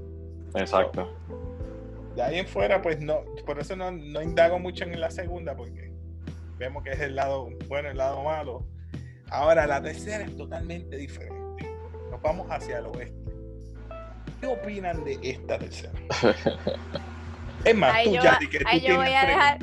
Exacto. 0.54 1.16
De 2.16 2.22
ahí 2.22 2.38
en 2.38 2.46
fuera, 2.46 2.82
pues 2.82 3.00
no, 3.00 3.20
por 3.46 3.58
eso 3.58 3.74
no, 3.76 3.90
no 3.90 4.20
indago 4.22 4.58
mucho 4.58 4.84
en 4.84 5.00
la 5.00 5.10
segunda, 5.10 5.56
porque 5.56 5.90
vemos 6.58 6.82
que 6.82 6.90
es 6.90 7.00
el 7.00 7.14
lado 7.16 7.48
bueno, 7.68 7.88
el 7.90 7.96
lado 7.96 8.22
malo. 8.22 8.66
Ahora, 9.30 9.66
la 9.66 9.80
tercera 9.80 10.24
es 10.24 10.36
totalmente 10.36 10.94
diferente. 10.96 11.66
Nos 12.10 12.20
vamos 12.20 12.46
hacia 12.50 12.78
el 12.80 12.86
oeste. 12.86 13.16
¿Qué 14.40 14.46
opinan 14.46 15.04
de 15.04 15.18
esta 15.22 15.58
tercera? 15.58 15.92
Es 17.64 17.76
más, 17.76 17.94
Ahí 17.94 18.06
tú, 18.08 18.14
yo, 18.16 18.22
Yati, 18.24 18.48
que 18.48 18.58
tú 18.58 18.64
yo 18.72 18.80
tienes 18.80 18.96
voy 18.98 19.06
a 19.14 19.24
dejar. 19.24 19.58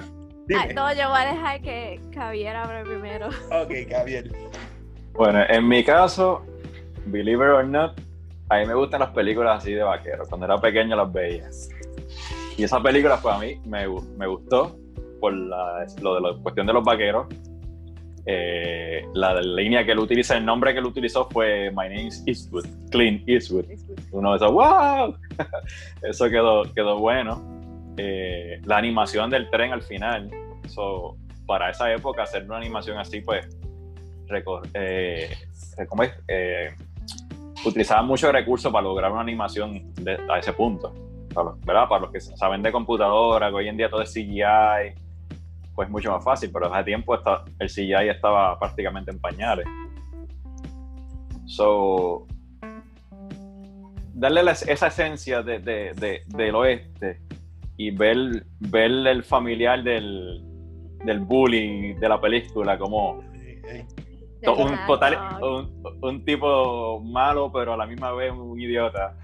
Ay, 0.58 0.74
no, 0.74 0.92
yo 0.94 1.10
voy 1.10 1.20
a 1.20 1.26
dejar 1.34 1.62
que 1.62 2.00
Javier 2.14 2.56
abra 2.56 2.84
primero. 2.84 3.28
Ok, 3.52 3.72
Gabriel. 3.88 4.34
Bueno, 5.14 5.44
en 5.48 5.68
mi 5.68 5.84
caso, 5.84 6.46
believe 7.06 7.46
it 7.46 7.52
or 7.52 7.66
not, 7.66 8.00
a 8.50 8.58
mí 8.58 8.66
me 8.66 8.74
gustan 8.74 9.02
las 9.02 9.12
películas 9.12 9.62
así 9.62 9.74
de 9.74 9.84
vaqueros. 9.84 10.28
Cuando 10.28 10.46
era 10.46 10.58
pequeño 10.58 10.96
las 10.96 11.12
veía. 11.12 11.50
Y 12.58 12.64
esa 12.64 12.82
película, 12.82 13.20
pues 13.22 13.36
a 13.36 13.40
mí 13.40 13.62
me, 13.66 13.88
me 14.18 14.28
gustó 14.28 14.78
por 15.20 15.34
la, 15.34 15.86
lo 16.02 16.16
de 16.16 16.22
la 16.22 16.42
cuestión 16.42 16.66
de 16.66 16.74
los 16.74 16.84
vaqueros. 16.84 17.28
Eh, 18.26 19.06
la 19.14 19.40
línea 19.42 19.86
que 19.86 19.92
él 19.92 20.00
utiliza, 20.00 20.38
el 20.38 20.46
nombre 20.46 20.74
que 20.74 20.80
él 20.80 20.86
utilizó 20.86 21.28
fue 21.30 21.72
My 21.72 21.88
name 21.90 22.08
is 22.08 22.24
Eastwood, 22.26 22.66
Clint 22.92 23.28
Eastwood. 23.28 23.66
Uno 24.12 24.34
dice, 24.34 24.46
¡wow! 24.46 25.16
Eso 26.02 26.30
quedó, 26.30 26.64
quedó 26.74 26.98
bueno. 27.00 27.59
Eh, 28.02 28.62
la 28.64 28.78
animación 28.78 29.30
del 29.30 29.50
tren 29.50 29.74
al 29.74 29.82
final, 29.82 30.32
so, 30.68 31.18
para 31.46 31.70
esa 31.70 31.92
época, 31.94 32.24
hacer 32.24 32.46
una 32.46 32.56
animación 32.56 32.98
así, 32.98 33.20
pues, 33.20 33.46
eh, 34.74 35.30
¿cómo 35.90 36.04
es? 36.04 36.14
Eh, 36.30 36.70
utilizaban 37.66 38.06
muchos 38.06 38.32
recursos 38.32 38.72
para 38.72 38.84
lograr 38.84 39.12
una 39.12 39.20
animación 39.20 39.94
de- 39.96 40.18
a 40.30 40.40
ese 40.40 40.54
punto. 40.54 40.94
Para 41.34 41.50
los, 41.50 41.60
¿verdad? 41.62 41.90
Para 41.90 42.02
los 42.04 42.12
que 42.12 42.22
saben 42.22 42.64
de 42.64 42.72
computadora, 42.72 43.50
que 43.50 43.56
hoy 43.56 43.68
en 43.68 43.76
día 43.76 43.90
todo 43.90 44.02
es 44.02 44.14
CGI, 44.14 44.94
pues 45.76 45.90
mucho 45.90 46.10
más 46.12 46.24
fácil, 46.24 46.52
pero 46.54 46.74
hace 46.74 46.86
tiempo 46.86 47.16
esta- 47.16 47.44
el 47.60 47.70
CGI 47.70 48.08
estaba 48.10 48.58
prácticamente 48.58 49.12
en 49.12 49.20
pañales. 49.20 49.66
So, 51.48 52.26
darle 54.14 54.44
la- 54.44 54.52
esa 54.52 54.88
esencia 54.88 55.42
de- 55.42 55.60
de- 55.60 56.24
del 56.28 56.56
oeste 56.56 57.20
y 57.82 57.92
ver, 57.92 58.46
ver 58.60 58.92
el 59.08 59.24
familiar 59.24 59.82
del, 59.84 60.44
del 61.06 61.20
bully 61.22 61.94
de 61.94 62.10
la 62.10 62.20
película 62.20 62.78
como 62.78 63.24
to- 64.44 64.56
un, 64.56 64.76
total, 64.86 65.18
un, 65.42 65.84
un 66.02 66.26
tipo 66.26 67.00
malo, 67.02 67.50
pero 67.54 67.74
a 67.74 67.78
la 67.78 67.86
misma 67.88 68.12
vez 68.12 68.32
un 68.34 68.60
idiota. 68.60 69.18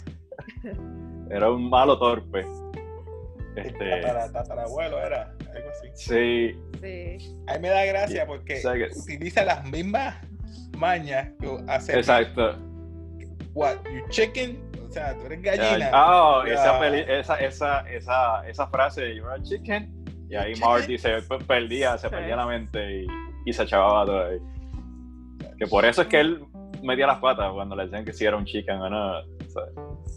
Era 1.29 1.51
un 1.51 1.69
malo 1.69 1.97
torpe. 1.99 2.45
Este, 3.57 3.73
tatara- 4.01 4.31
tatarabuelo 4.31 4.99
era, 4.99 5.33
algo 5.53 5.69
así. 5.69 5.87
sí, 5.93 6.55
Sí. 6.81 7.35
A 7.47 7.53
mí 7.55 7.59
me 7.61 7.69
da 7.69 7.85
gracia 7.85 8.25
porque 8.27 8.55
O 8.55 8.57
sea 8.61 8.73
que- 8.73 8.89
utiliza 8.97 9.43
las 9.43 9.69
mismas 9.69 10.15
mañas 10.77 11.29
que 11.41 11.57
hace. 11.67 11.97
exacto. 11.97 12.55
What, 13.53 13.77
you 13.85 14.01
chicken? 14.09 14.59
Sea, 14.95 15.13
tú 15.13 15.25
eres 15.25 15.41
gallina. 15.41 15.89
Ah, 15.91 16.43
Ya. 16.47 16.53
esa, 16.53 16.79
peli- 16.79 17.05
esa, 17.05 17.35
esa, 17.35 17.79
esa, 17.91 18.47
esa 18.47 18.67
frase 18.67 19.01
de 19.01 19.15
You're 19.17 19.33
a 19.33 19.43
chicken. 19.43 19.93
Y 20.29 20.35
ahí 20.35 20.53
Chicken. 20.53 20.69
Marty 20.69 20.97
se 20.97 21.21
pe- 21.21 21.43
perdía, 21.45 21.97
se 21.97 22.07
Sí. 22.07 22.15
perdía 22.15 22.37
la 22.37 22.45
mente 22.45 23.01
y, 23.01 23.07
y 23.45 23.51
se 23.53 23.63
echaba 23.63 24.05
todo 24.05 24.25
ahí. 24.25 24.39
Que 25.59 25.67
por 25.67 25.83
eso 25.83 26.01
es 26.03 26.07
que 26.07 26.21
él 26.21 26.45
metía 26.81 27.07
las 27.07 27.19
patas 27.19 27.51
cuando 27.53 27.75
le 27.75 27.83
decían 27.83 28.05
que 28.05 28.13
si 28.13 28.25
era 28.25 28.37
un 28.37 28.45
chicken 28.45 28.77
o 28.79 28.89
no. 28.89 29.21
¿sabes? 29.49 29.73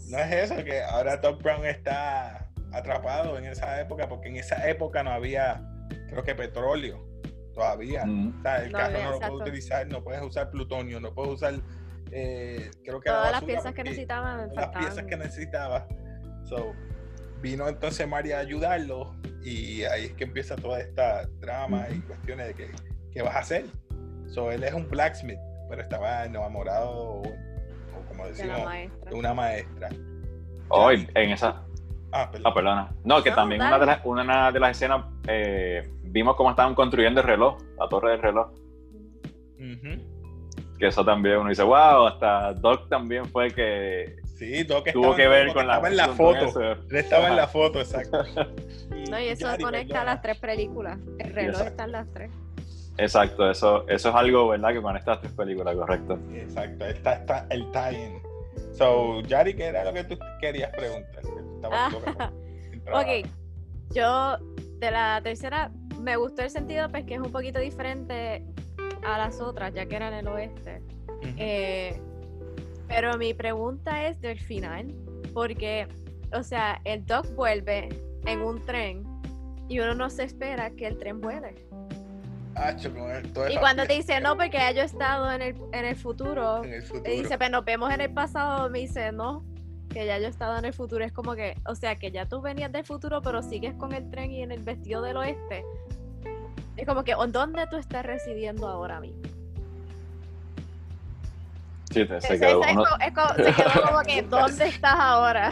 No 0.09 0.17
es 0.17 0.31
eso, 0.51 0.63
que 0.63 0.81
ahora 0.81 1.17
Doc 1.17 1.41
Brown 1.43 1.65
está 1.65 2.47
atrapado 2.71 3.37
en 3.37 3.45
esa 3.47 3.81
época, 3.81 4.07
porque 4.07 4.29
en 4.29 4.37
esa 4.37 4.65
época 4.69 5.03
no 5.03 5.11
había, 5.11 5.61
creo 6.09 6.23
que 6.23 6.35
petróleo, 6.35 7.05
todavía. 7.53 8.05
Mm. 8.05 8.39
O 8.39 8.41
sea, 8.43 8.63
el 8.63 8.71
No 8.71 8.77
carro 8.77 8.95
había, 8.95 9.03
no 9.05 9.11
lo 9.11 9.19
puedes 9.19 9.41
utilizar, 9.41 9.87
no 9.87 10.03
puedes 10.03 10.21
usar 10.21 10.49
plutonio, 10.51 10.99
no 11.01 11.13
puedes 11.13 11.33
usar, 11.33 11.53
eh, 12.11 12.71
creo 12.83 12.99
que 12.99 13.09
Todas 13.09 13.31
las 13.31 13.43
piezas 13.43 13.73
que 13.73 13.83
necesitaban 13.83 14.37
todas 14.49 14.55
las 14.55 14.65
faltaban. 14.65 14.87
piezas 14.87 15.05
que 15.05 15.17
necesitaba. 15.17 15.87
So, 16.45 16.73
vino 17.41 17.67
entonces 17.67 18.07
María 18.07 18.37
a 18.37 18.39
ayudarlo 18.41 19.15
y 19.41 19.83
ahí 19.83 20.05
es 20.05 20.13
que 20.13 20.23
empieza 20.25 20.55
toda 20.55 20.79
esta 20.79 21.25
drama 21.39 21.87
y 21.89 21.99
cuestiones 22.01 22.47
de 22.47 22.53
que, 22.53 22.71
qué 23.11 23.21
vas 23.21 23.35
a 23.35 23.39
hacer. 23.39 23.65
So, 24.27 24.51
él 24.51 24.63
es 24.63 24.73
un 24.73 24.87
blacksmith, 24.89 25.39
pero 25.69 25.81
estaba 25.81 26.25
enamorado, 26.25 26.89
o, 26.91 27.21
o 27.21 28.05
como 28.07 28.27
decimos, 28.27 28.59
de 29.09 29.15
una 29.15 29.33
maestra. 29.33 29.89
Hoy, 30.69 31.07
en 31.15 31.31
esa. 31.31 31.63
Ah, 32.11 32.29
perdón. 32.31 32.51
Ah, 32.51 32.53
perdona. 32.53 32.95
No, 33.03 33.23
que 33.23 33.29
No, 33.29 33.35
también 33.35 33.61
una 33.61 33.79
de, 33.79 33.85
las, 33.85 34.01
una 34.05 34.51
de 34.51 34.59
las 34.59 34.71
escenas 34.71 35.05
eh, 35.27 35.87
vimos 36.03 36.35
cómo 36.35 36.49
estaban 36.49 36.73
construyendo 36.75 37.21
el 37.21 37.27
reloj, 37.27 37.57
la 37.77 37.87
torre 37.87 38.11
del 38.11 38.21
reloj. 38.21 38.51
Ujú. 39.59 40.08
Que 40.79 40.87
eso 40.87 41.03
también 41.03 41.37
uno 41.39 41.49
dice, 41.49 41.63
wow, 41.63 42.07
hasta 42.07 42.53
Doc 42.53 42.87
también 42.87 43.25
fue 43.25 43.49
que 43.51 44.15
Sí, 44.39 44.63
Doc 44.63 44.89
tuvo 44.93 45.13
que 45.15 45.27
ver 45.27 45.53
con 45.53 45.67
la 45.67 45.73
estaba 45.73 45.89
en 45.89 45.97
la 45.97 46.07
con 46.07 46.15
foto. 46.15 46.61
Él 46.89 46.95
estaba 46.95 47.27
en 47.27 47.35
la 47.35 47.47
foto, 47.47 47.79
exacto. 47.81 48.23
No, 49.11 49.19
y 49.19 49.29
eso 49.29 49.47
Yari, 49.47 49.63
conecta 49.63 49.95
a 49.95 49.99
perdona. 49.99 50.13
las 50.13 50.21
tres 50.21 50.37
películas. 50.39 50.99
El 51.19 51.33
reloj 51.33 51.61
está 51.61 51.83
en 51.85 51.91
las 51.91 52.07
tres. 52.13 52.31
Exacto, 52.97 53.49
eso, 53.49 53.87
eso 53.87 54.09
es 54.09 54.15
algo, 54.15 54.49
¿verdad? 54.49 54.73
Que 54.73 54.81
conecta 54.81 55.11
las 55.11 55.21
tres 55.21 55.33
películas, 55.33 55.75
correcto. 55.75 56.19
Exacto, 56.33 56.85
está, 56.85 57.13
está 57.13 57.47
el 57.49 57.71
tie-in. 57.71 58.21
So, 58.73 59.21
Yari, 59.21 59.55
¿qué 59.55 59.65
era 59.65 59.83
lo 59.83 59.93
que 59.93 60.03
tú 60.03 60.17
querías 60.39 60.71
preguntar? 60.71 61.23
Entrar. 61.37 62.31
Ok, 62.91 63.27
yo 63.91 64.37
de 64.79 64.89
la 64.91 65.21
tercera 65.21 65.69
me 65.99 66.15
gustó 66.15 66.41
el 66.41 66.49
sentido 66.49 66.89
pues 66.89 67.03
que 67.03 67.15
es 67.15 67.19
un 67.19 67.31
poquito 67.31 67.59
diferente 67.59 68.43
a 69.03 69.17
las 69.17 69.39
otras, 69.41 69.73
ya 69.73 69.85
que 69.85 69.95
eran 69.95 70.13
el 70.13 70.27
oeste. 70.27 70.81
Ujú. 71.07 71.33
Eh, 71.37 71.99
pero 72.87 73.17
mi 73.17 73.33
pregunta 73.33 74.07
es 74.07 74.19
del 74.19 74.39
final, 74.39 74.93
porque, 75.33 75.87
o 76.33 76.43
sea, 76.43 76.81
el 76.85 77.05
Doc 77.05 77.27
vuelve 77.35 77.89
en 78.25 78.41
un 78.41 78.63
tren 78.65 79.03
y 79.67 79.79
uno 79.79 79.93
no 79.93 80.09
se 80.09 80.23
espera 80.23 80.71
que 80.71 80.87
el 80.87 80.97
tren 80.97 81.21
vuele. 81.21 81.55
Y 83.49 83.57
cuando 83.57 83.85
te 83.85 83.93
dice, 83.93 84.19
no, 84.19 84.35
porque 84.35 84.57
ya 84.57 84.71
yo 84.71 84.81
he 84.81 84.85
estado 84.85 85.31
en 85.31 85.41
el, 85.41 85.55
en 85.71 85.85
el 85.85 85.95
futuro, 85.95 86.63
en 86.63 86.73
el 86.73 86.83
futuro. 86.83 87.13
y 87.13 87.21
dice, 87.21 87.37
pero 87.37 87.51
nos 87.51 87.65
vemos 87.65 87.91
en 87.93 88.01
el 88.01 88.13
pasado, 88.13 88.69
me 88.69 88.79
dice, 88.79 89.11
no, 89.11 89.45
que 89.89 90.05
ya 90.05 90.17
yo 90.17 90.25
he 90.25 90.29
estado 90.29 90.57
en 90.57 90.65
el 90.65 90.73
futuro. 90.73 91.05
Es 91.05 91.13
como 91.13 91.35
que, 91.35 91.55
o 91.65 91.75
sea, 91.75 91.95
que 91.95 92.11
ya 92.11 92.25
tú 92.25 92.41
venías 92.41 92.71
del 92.71 92.83
futuro, 92.83 93.21
pero 93.21 93.41
sigues 93.41 93.73
con 93.75 93.93
el 93.93 94.09
tren 94.09 94.31
y 94.31 94.41
en 94.41 94.51
el 94.51 94.61
vestido 94.61 95.01
del 95.01 95.17
oeste. 95.17 95.63
Es 96.79 96.85
como 96.87 97.03
que, 97.03 97.11
¿en 97.11 97.31
¿dónde 97.33 97.67
tú 97.67 97.75
estás 97.75 98.05
residiendo 98.05 98.67
ahora 98.67 99.01
mismo? 99.01 99.21
Sí, 101.91 102.05
te- 102.05 102.21
se 102.21 102.39
quedó 102.39 102.63
es 102.63 102.69
es 102.69 102.75
como- 103.13 103.35
se 103.35 103.53
quedó 103.53 103.81
como 103.87 103.99
que, 104.03 104.21
¿dónde 104.29 104.67
estás 104.69 104.95
ahora? 104.97 105.51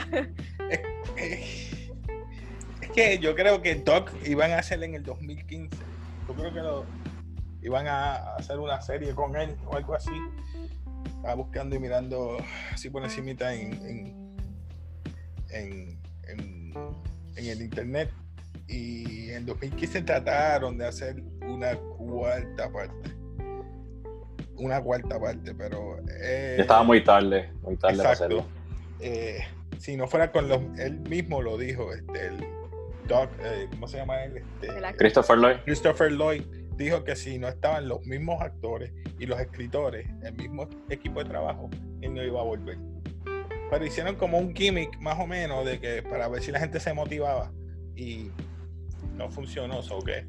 Es 2.81 2.89
que 2.93 3.19
yo 3.19 3.35
creo 3.35 3.61
que 3.61 3.75
Doc 3.75 4.11
iban 4.25 4.51
a 4.51 4.59
hacer 4.59 4.81
en 4.83 4.95
el 4.95 5.03
2015. 5.03 5.75
Yo 6.29 6.33
creo 6.33 6.53
que 6.53 6.59
lo 6.61 6.85
iban 7.61 7.87
a 7.87 8.35
hacer 8.35 8.57
una 8.59 8.81
serie 8.81 9.13
con 9.13 9.35
él 9.35 9.55
o 9.65 9.75
algo 9.75 9.95
así. 9.95 10.11
Estaba 11.07 11.35
buscando 11.35 11.75
y 11.75 11.79
mirando 11.79 12.37
así 12.71 12.89
por 12.89 13.03
encimita 13.03 13.53
en, 13.53 13.73
en, 13.85 14.37
en, 15.49 15.99
en- 16.29 16.73
en 17.35 17.45
el 17.45 17.61
internet. 17.61 18.11
Y 18.67 19.29
en 19.31 19.45
2015 19.45 20.01
trataron 20.01 20.77
de 20.77 20.87
hacer 20.87 21.21
una 21.41 21.75
cuarta 21.75 22.71
parte. 22.71 23.15
Una 24.55 24.81
cuarta 24.81 25.19
parte, 25.19 25.53
pero... 25.53 25.97
eh, 26.21 26.57
estaba 26.59 26.83
muy 26.83 27.03
tarde, 27.03 27.51
muy 27.61 27.77
tarde 27.77 27.97
para 27.97 28.11
Exacto. 28.11 28.39
hacerlo. 28.39 28.45
Eh, 28.99 29.39
si 29.77 29.95
no 29.95 30.07
fuera 30.07 30.31
con 30.31 30.47
los, 30.49 30.61
él 30.79 30.99
mismo 31.01 31.41
lo 31.41 31.57
dijo, 31.57 31.93
este, 31.93 32.27
el 32.27 32.37
Doc, 33.07 33.29
eh, 33.39 33.67
¿cómo 33.69 33.87
se 33.87 33.97
llama 33.97 34.23
él? 34.23 34.37
Este. 34.37 34.67
Christopher 34.97 35.37
Lloyd. 35.37 35.57
Christopher 35.65 36.11
Lloyd 36.11 36.41
dijo 36.75 37.03
que 37.03 37.15
si 37.15 37.37
no 37.37 37.47
estaban 37.47 37.87
los 37.87 38.05
mismos 38.05 38.41
actores 38.41 38.91
y 39.19 39.25
los 39.25 39.39
escritores, 39.39 40.07
el 40.23 40.33
mismo 40.33 40.67
equipo 40.89 41.23
de 41.23 41.29
trabajo, 41.29 41.69
él 42.01 42.13
no 42.13 42.23
iba 42.23 42.39
a 42.41 42.43
volver. 42.43 42.77
Pero 43.69 43.85
hicieron 43.85 44.15
como 44.15 44.37
un 44.39 44.55
gimmick 44.55 44.97
más 44.99 45.19
o 45.19 45.27
menos 45.27 45.65
de 45.65 45.79
que 45.79 46.01
para 46.01 46.27
ver 46.27 46.41
si 46.41 46.51
la 46.51 46.59
gente 46.59 46.79
se 46.79 46.93
motivaba 46.93 47.51
y 47.95 48.31
no 49.17 49.29
funcionó. 49.29 49.81
So 49.81 49.99
que 49.99 50.25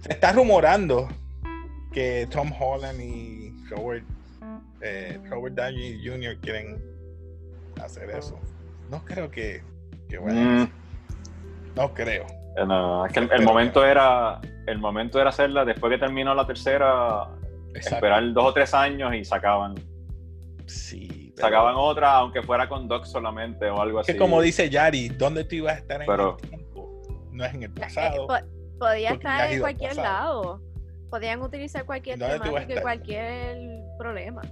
se 0.00 0.12
está 0.12 0.32
rumorando 0.32 1.08
que 1.92 2.28
Tom 2.30 2.52
Holland 2.58 3.00
y 3.00 3.52
Robert, 3.70 4.04
eh, 4.80 5.18
Robert 5.28 5.54
Downey 5.56 6.00
Jr. 6.06 6.36
quieren 6.40 6.82
hacer 7.82 8.10
eso. 8.10 8.38
No 8.90 9.04
creo 9.04 9.30
que, 9.30 9.62
que 10.08 10.18
vayan 10.18 10.62
Mm, 10.62 10.70
No 11.76 11.94
creo. 11.94 12.26
no, 12.66 13.06
es 13.06 13.12
que 13.12 13.20
el, 13.20 13.42
momento 13.44 13.84
era 13.84 14.40
el 14.66 14.78
momento 14.78 15.20
era 15.20 15.30
hacerla 15.30 15.64
después 15.64 15.90
que 15.92 15.98
terminó 15.98 16.34
la 16.34 16.46
tercera, 16.46 17.28
Exacto. 17.74 17.96
esperar 17.96 18.32
dos 18.32 18.44
o 18.46 18.52
tres 18.52 18.74
años 18.74 19.14
y 19.14 19.24
sacaban 19.24 19.74
Sí. 20.66 21.32
pero- 21.36 21.48
sacaban 21.48 21.74
otra, 21.76 22.12
aunque 22.16 22.42
fuera 22.42 22.68
con 22.68 22.88
Doc 22.88 23.04
solamente 23.06 23.66
o 23.70 23.80
algo 23.80 24.00
Es 24.00 24.04
así. 24.04 24.12
que 24.12 24.18
como 24.18 24.40
dice 24.42 24.68
Yari, 24.68 25.08
¿dónde 25.10 25.44
tú 25.44 25.54
ibas 25.56 25.76
a 25.76 25.78
estar 25.78 26.00
en 26.02 26.06
Pero- 26.06 26.36
el 26.42 26.48
tiempo? 26.48 26.67
No 27.38 27.44
es 27.44 27.54
en 27.54 27.62
el 27.62 27.70
Eh, 27.70 27.74
pasado. 27.80 28.26
po- 28.26 28.34
podía 28.80 29.10
estar 29.10 29.52
en 29.52 29.60
cualquier 29.60 29.94
lado. 29.96 30.60
Podían 31.08 31.40
utilizar 31.40 31.84
cualquier 31.86 32.18
¿Dónde 32.18 32.34
tú 32.40 32.40
vas 32.40 32.48
a 32.64 32.66
temática 32.66 32.80
y 32.80 32.82
cualquier 32.82 33.56
problema. 33.96 34.42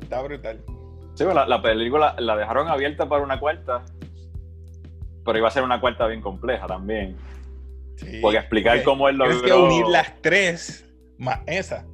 Está 0.00 0.22
brutal. 0.22 0.60
Sí, 1.14 1.24
la, 1.24 1.46
la 1.46 1.60
película 1.60 2.14
la 2.18 2.36
dejaron 2.36 2.68
abierta 2.68 3.08
para 3.08 3.22
una 3.24 3.40
cuarta, 3.40 3.84
pero 5.24 5.36
iba 5.36 5.48
a 5.48 5.50
ser 5.50 5.64
una 5.64 5.80
cuarta 5.80 6.06
bien 6.06 6.20
compleja 6.22 6.66
también. 6.68 7.16
Sí. 7.96 8.20
Porque 8.22 8.38
explicar 8.38 8.74
Porque 8.76 8.84
cómo 8.84 9.08
él 9.08 9.16
Tienes 9.18 9.36
logró... 9.42 9.48
que 9.48 9.62
unir 9.62 9.86
las 9.88 10.22
tres 10.22 10.86
más 11.18 11.40
esa. 11.46 11.84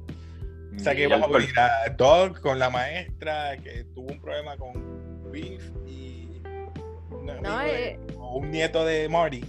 O 0.75 0.79
sea 0.79 0.93
que 0.95 1.07
vas 1.07 1.21
a 1.23 1.25
unir 1.25 1.59
a 1.59 1.89
Doug 1.97 2.39
con 2.39 2.59
la 2.59 2.69
maestra 2.69 3.57
que 3.57 3.83
tuvo 3.95 4.11
un 4.13 4.21
problema 4.21 4.55
con 4.57 5.31
Beef 5.31 5.71
y 5.87 6.39
No, 7.41 7.61
eh, 7.63 7.99
un 8.33 8.51
nieto 8.51 8.85
de 8.85 9.07
Marty. 9.09 9.43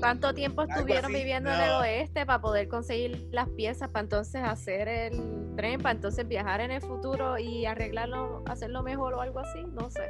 ¿Cuánto 0.00 0.32
tiempo 0.34 0.62
estuvieron 0.62 1.12
viviendo 1.12 1.52
en 1.52 1.60
el 1.60 1.70
oeste 1.70 2.26
para 2.26 2.40
poder 2.40 2.68
conseguir 2.68 3.28
las 3.30 3.48
piezas 3.50 3.88
para 3.90 4.04
entonces 4.04 4.42
hacer 4.44 4.88
el 4.88 5.20
tren, 5.56 5.80
para 5.80 5.92
entonces 5.94 6.26
viajar 6.26 6.60
en 6.60 6.70
el 6.72 6.80
futuro 6.80 7.38
y 7.38 7.64
arreglarlo, 7.66 8.42
hacerlo 8.46 8.82
mejor 8.82 9.14
o 9.14 9.20
algo 9.20 9.40
así? 9.40 9.60
No 9.72 9.88
sé. 9.90 10.02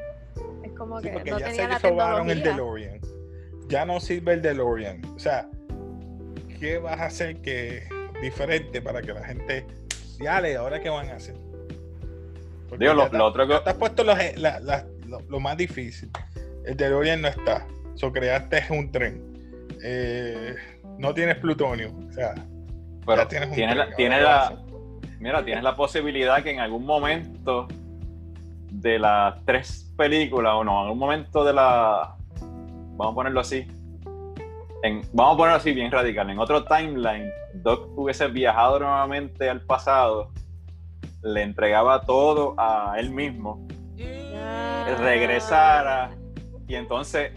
Es 0.63 0.73
como 0.73 1.01
Sí, 1.01 1.09
que 1.11 1.31
no 1.31 1.39
ya 1.39 1.47
tenía 1.47 1.69
la 1.69 1.79
se 1.79 1.89
robaron 1.91 2.31
el. 2.31 2.43
DeLorean. 2.43 3.01
Ya 3.69 3.85
no 3.85 4.01
sirve 4.01 4.35
el 4.35 4.43
DeLorean. 4.43 5.03
O 5.15 5.19
sea, 5.19 5.49
¿qué 6.61 6.79
vas 6.79 7.01
a 7.01 7.07
hacer 7.07 7.41
que 7.43 7.83
diferente 8.23 8.81
para 8.83 9.03
que 9.03 9.13
la 9.13 9.25
gente. 9.25 9.67
Dale, 10.19 10.57
ahora 10.57 10.81
qué 10.81 10.89
van 10.91 11.09
a 11.11 11.15
hacer? 11.17 11.37
Porque 12.69 12.85
Digo, 12.85 12.95
lo, 12.95 13.09
te- 13.11 13.17
lo 13.19 13.27
otro 13.27 13.47
que... 13.47 13.53
ya 13.55 13.65
te 13.65 13.71
has 13.71 13.77
puesto 13.77 14.03
los- 14.05 14.19
la- 14.37 14.61
la- 14.61 14.87
lo, 15.07 15.21
lo 15.21 15.41
más 15.41 15.57
difícil. 15.57 16.11
El 16.65 16.77
DeLorean 16.77 17.21
no 17.23 17.29
está. 17.29 17.67
So 17.99 18.13
creaste 18.13 18.65
un 18.71 18.93
tren. 18.93 19.21
Eh, 19.83 20.55
no 20.99 21.13
tienes 21.13 21.37
plutonio. 21.37 21.93
O 22.09 22.13
sea, 22.13 22.35
Pero 23.05 23.23
ya 23.23 23.29
tienes 23.29 23.49
un 23.49 23.55
tiene, 23.57 23.73
tren, 23.73 23.89
la, 23.89 23.97
tiene, 23.97 24.17
mira, 25.19 25.45
tienes 25.45 25.65
la 25.65 25.75
posibilidad 25.75 26.43
que 26.43 26.53
en 26.53 26.61
algún 26.61 26.87
momento 26.87 27.67
de 28.71 29.01
las 29.01 29.45
tres 29.45 29.93
películas, 29.97 30.53
o 30.55 30.65
no, 30.65 30.79
en 30.79 30.85
algún 30.85 30.99
momento 30.99 31.45
de 31.45 31.53
la. 31.53 32.15
Vamos 32.41 33.13
a 33.13 33.15
ponerlo 33.15 33.41
así. 33.41 33.67
En, 34.85 35.03
vamos 35.13 35.35
a 35.35 35.37
ponerlo 35.37 35.57
así 35.57 35.73
bien 35.73 35.91
radical. 35.91 36.31
En 36.31 36.39
otro 36.39 36.65
timeline, 36.65 37.31
Doc 37.55 37.99
hubiese 37.99 38.29
viajado 38.29 38.79
nuevamente 38.79 39.51
al 39.51 39.63
pasado, 39.63 40.31
le 41.23 41.43
entregaba 41.43 42.03
todo 42.03 42.55
a 42.59 42.95
él 42.99 43.11
mismo, 43.11 43.67
regresara 45.01 46.11
y 46.69 46.77
entonces 46.77 47.33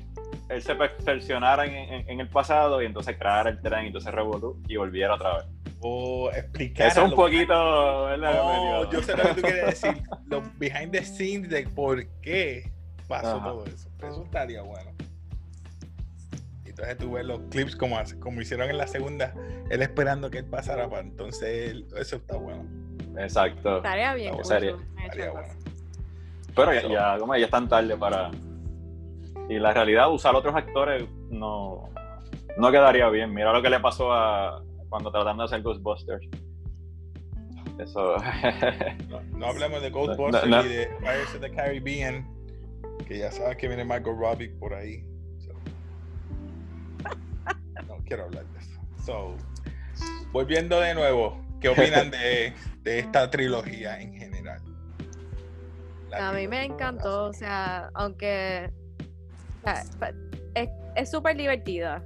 él 0.51 0.61
se 0.61 0.75
perfeccionara 0.75 1.65
en, 1.65 1.73
en- 1.73 2.09
en 2.09 2.19
el 2.19 2.29
pasado 2.29 2.81
y 2.81 2.85
entonces 2.85 3.17
creara 3.17 3.49
el 3.49 3.61
tren 3.61 3.85
y 3.85 3.87
entonces 3.87 4.13
revolú 4.13 4.61
y 4.67 4.75
volviera 4.75 5.15
otra 5.15 5.37
vez. 5.37 5.45
O 5.79 6.29
explicar. 6.31 6.87
Eso 6.87 7.05
es 7.05 7.09
un 7.09 7.15
poquito, 7.15 8.05
¿verdad? 8.05 8.33
No, 8.35 8.91
yo 8.91 9.01
sé 9.01 9.17
lo 9.17 9.23
que 9.23 9.33
tú 9.33 9.41
quieres 9.41 9.65
decir. 9.81 10.03
Los 10.27 10.43
behind 10.59 10.91
the 10.91 11.03
scenes 11.03 11.49
de 11.49 11.63
por 11.67 12.05
qué 12.21 12.69
pasó 13.07 13.37
Ajá. 13.37 13.45
todo 13.45 13.65
eso. 13.65 13.89
Eso 13.99 14.23
estaría 14.23 14.61
bueno. 14.61 14.91
Y 16.65 16.69
Entonces 16.69 16.97
tú 16.97 17.11
ves 17.13 17.25
los 17.25 17.39
clips 17.49 17.75
como, 17.75 17.97
como 18.19 18.41
hicieron 18.41 18.69
en 18.69 18.77
la 18.77 18.87
segunda, 18.87 19.33
él 19.69 19.81
esperando 19.81 20.29
que 20.29 20.39
él 20.39 20.45
pasara 20.45 20.87
para 20.89 21.01
entonces 21.01 21.71
él- 21.71 21.87
eso 21.97 22.17
está 22.17 22.37
bueno. 22.37 22.63
Exacto. 23.17 23.81
Tarea 23.81 24.13
bien. 24.13 24.35
Estaría 24.39 24.75
bueno. 25.31 25.53
Pero 26.55 26.73
ya, 26.73 26.87
ya, 26.87 27.17
como 27.17 27.35
ya 27.35 27.45
es 27.45 27.51
tan 27.51 27.67
tarde 27.67 27.95
para. 27.97 28.29
Y 29.51 29.59
la 29.59 29.73
realidad, 29.73 30.09
usar 30.09 30.33
otros 30.33 30.55
actores 30.55 31.03
no, 31.29 31.89
no 32.57 32.71
quedaría 32.71 33.09
bien. 33.09 33.33
Mira 33.33 33.51
lo 33.51 33.61
que 33.61 33.69
le 33.69 33.81
pasó 33.81 34.13
a 34.13 34.63
cuando 34.87 35.11
tratando 35.11 35.43
de 35.43 35.47
hacer 35.47 35.61
Ghostbusters. 35.61 36.25
Eso. 37.77 38.15
No, 39.09 39.21
no 39.37 39.45
hablemos 39.47 39.81
de 39.81 39.89
Ghostbusters 39.91 40.47
No, 40.47 40.63
no. 40.63 40.65
y 40.65 40.69
de 40.69 40.85
Pirates 40.99 41.35
of 41.35 41.41
the 41.41 41.51
Caribbean, 41.51 42.25
que 43.05 43.17
ya 43.17 43.29
sabes 43.29 43.57
que 43.57 43.67
viene 43.67 43.83
Margot 43.83 44.17
Robbie 44.17 44.51
por 44.57 44.73
ahí. 44.73 45.03
So, 45.39 45.51
No 47.89 47.97
quiero 48.05 48.23
hablar 48.23 48.45
de 48.45 48.59
eso. 48.59 48.79
So, 49.03 49.35
volviendo 50.31 50.79
de 50.79 50.95
nuevo, 50.95 51.41
¿qué 51.59 51.67
opinan 51.67 52.09
de, 52.09 52.53
de 52.83 52.99
esta 52.99 53.29
trilogía 53.29 53.99
en 53.99 54.13
general? 54.13 54.61
La 56.09 56.29
A 56.29 56.31
mí 56.31 56.47
me 56.47 56.63
encantó, 56.63 57.25
o 57.25 57.33
sea, 57.33 57.89
aunque 57.95 58.71
es 60.53 60.69
es 60.95 61.11
súper 61.11 61.37
divertida. 61.37 62.03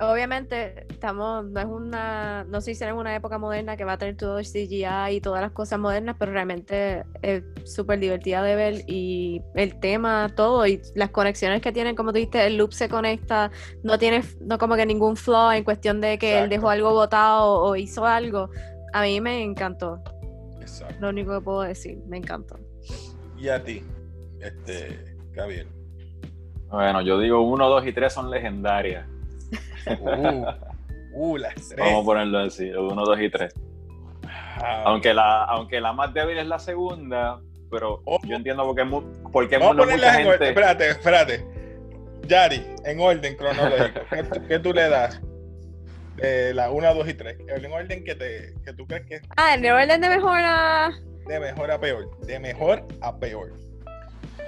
Obviamente, 0.00 0.86
estamos, 0.88 1.44
no 1.46 1.58
es 1.58 1.66
una, 1.66 2.44
no 2.44 2.60
se 2.60 2.70
hicieron 2.70 2.94
en 2.94 3.00
una 3.00 3.16
época 3.16 3.36
moderna 3.36 3.76
que 3.76 3.84
va 3.84 3.94
a 3.94 3.98
tener 3.98 4.16
todo 4.16 4.38
el 4.38 4.46
CGI 4.46 5.16
y 5.16 5.20
todas 5.20 5.42
las 5.42 5.50
cosas 5.50 5.80
modernas, 5.80 6.14
pero 6.16 6.30
realmente 6.30 7.02
es 7.20 7.42
súper 7.64 7.98
divertida 7.98 8.44
de 8.44 8.54
ver 8.54 8.84
y 8.86 9.42
el 9.56 9.80
tema, 9.80 10.32
todo 10.36 10.64
y 10.68 10.80
las 10.94 11.10
conexiones 11.10 11.60
que 11.60 11.72
tienen, 11.72 11.96
como 11.96 12.12
tú 12.12 12.18
dijiste, 12.18 12.46
el 12.46 12.58
loop 12.58 12.72
se 12.74 12.88
conecta, 12.88 13.50
no 13.82 13.98
tiene, 13.98 14.22
no 14.40 14.56
como 14.56 14.76
que 14.76 14.86
ningún 14.86 15.16
flaw 15.16 15.50
en 15.50 15.64
cuestión 15.64 16.00
de 16.00 16.16
que 16.16 16.38
él 16.38 16.48
dejó 16.48 16.70
algo 16.70 16.92
botado 16.92 17.60
o 17.60 17.74
hizo 17.74 18.06
algo. 18.06 18.50
A 18.92 19.02
mí 19.02 19.20
me 19.20 19.42
encantó, 19.42 20.00
Exacto. 20.60 20.94
lo 21.00 21.08
único 21.08 21.36
que 21.36 21.40
puedo 21.40 21.62
decir, 21.62 21.98
me 22.06 22.18
encantó. 22.18 22.56
Y 23.36 23.48
a 23.48 23.64
ti, 23.64 23.82
este, 24.40 25.16
Gabriel. 25.32 25.77
Bueno, 26.70 27.00
yo 27.02 27.18
digo 27.18 27.40
uno, 27.42 27.68
dos 27.68 27.86
y 27.86 27.92
tres 27.92 28.12
son 28.12 28.30
legendarias. 28.30 29.06
Uh, 30.00 30.44
uh, 31.12 31.36
las 31.38 31.54
tres. 31.54 31.76
Vamos 31.78 32.02
a 32.02 32.04
ponerlo 32.06 32.38
así, 32.40 32.70
uno, 32.70 33.04
dos 33.04 33.20
y 33.20 33.30
tres. 33.30 33.54
Ah, 34.60 34.82
Aunque 34.86 35.14
la, 35.14 35.44
aunque 35.44 35.80
la 35.80 35.92
más 35.92 36.12
débil 36.12 36.36
es 36.38 36.46
la 36.46 36.58
segunda, 36.58 37.40
pero 37.70 38.02
Oh. 38.04 38.18
yo 38.24 38.34
entiendo 38.36 38.64
por 38.64 38.74
qué, 38.74 38.84
por 39.32 39.48
qué 39.48 39.56
Vamos 39.58 39.72
a 39.72 39.74
mu- 39.74 39.80
ponerlas 39.84 40.10
mucha 40.14 40.20
en 40.20 40.26
orden. 40.26 40.38
gente. 40.38 40.48
Espérate, 40.48 40.88
espérate. 40.90 41.46
Yari, 42.26 42.66
en 42.84 43.00
orden 43.00 43.36
cronológico. 43.36 44.00
¿Qué, 44.10 44.22
tú- 44.24 44.46
qué 44.48 44.58
tú 44.58 44.72
le 44.74 44.88
das? 44.88 45.20
De 46.16 46.52
la 46.52 46.70
1, 46.70 46.94
2 46.94 47.08
y 47.08 47.14
3. 47.14 47.38
En 47.46 47.72
orden 47.72 48.04
que, 48.04 48.14
te, 48.16 48.54
que 48.64 48.72
tú 48.72 48.84
crees 48.86 49.06
que 49.06 49.20
Ah, 49.36 49.54
en 49.54 49.64
el 49.64 49.72
orden 49.72 50.00
de 50.00 50.08
mejor 50.08 50.38
a... 50.42 50.90
de 51.26 51.38
mejor 51.40 51.70
a 51.70 51.78
peor. 51.80 52.10
De 52.26 52.38
mejor 52.40 52.84
a 53.00 53.16
peor. 53.16 53.52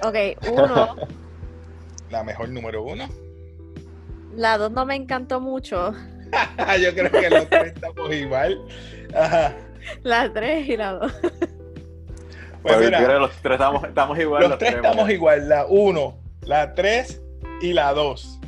Ok, 0.03 0.15
uno. 0.51 0.95
La 2.11 2.23
mejor 2.23 2.49
número 2.49 2.83
1. 2.83 3.07
la 4.35 4.57
dos 4.57 4.71
no 4.71 4.85
me 4.85 4.95
encantó 4.95 5.39
mucho. 5.39 5.93
Yo 6.81 6.93
creo 6.93 7.11
que 7.11 7.29
los 7.29 7.49
tres 7.49 7.73
estamos 7.75 8.13
igual. 8.13 8.61
Ajá. 9.15 9.53
La 10.03 10.31
tres 10.31 10.67
y 10.69 10.77
la 10.77 10.93
dos. 10.93 11.11
Pues 12.61 12.75
Pero 12.77 12.79
mira, 12.99 13.17
los 13.19 13.31
tres 13.41 13.53
estamos, 13.53 13.83
estamos 13.83 14.19
igual. 14.19 14.49
los 14.49 14.57
tres 14.59 14.75
estamos 14.75 15.09
igual. 15.09 15.49
La 15.49 15.65
1, 15.65 16.17
la 16.43 16.75
3 16.75 17.21
y 17.61 17.73
la 17.73 17.91
2. 17.93 18.39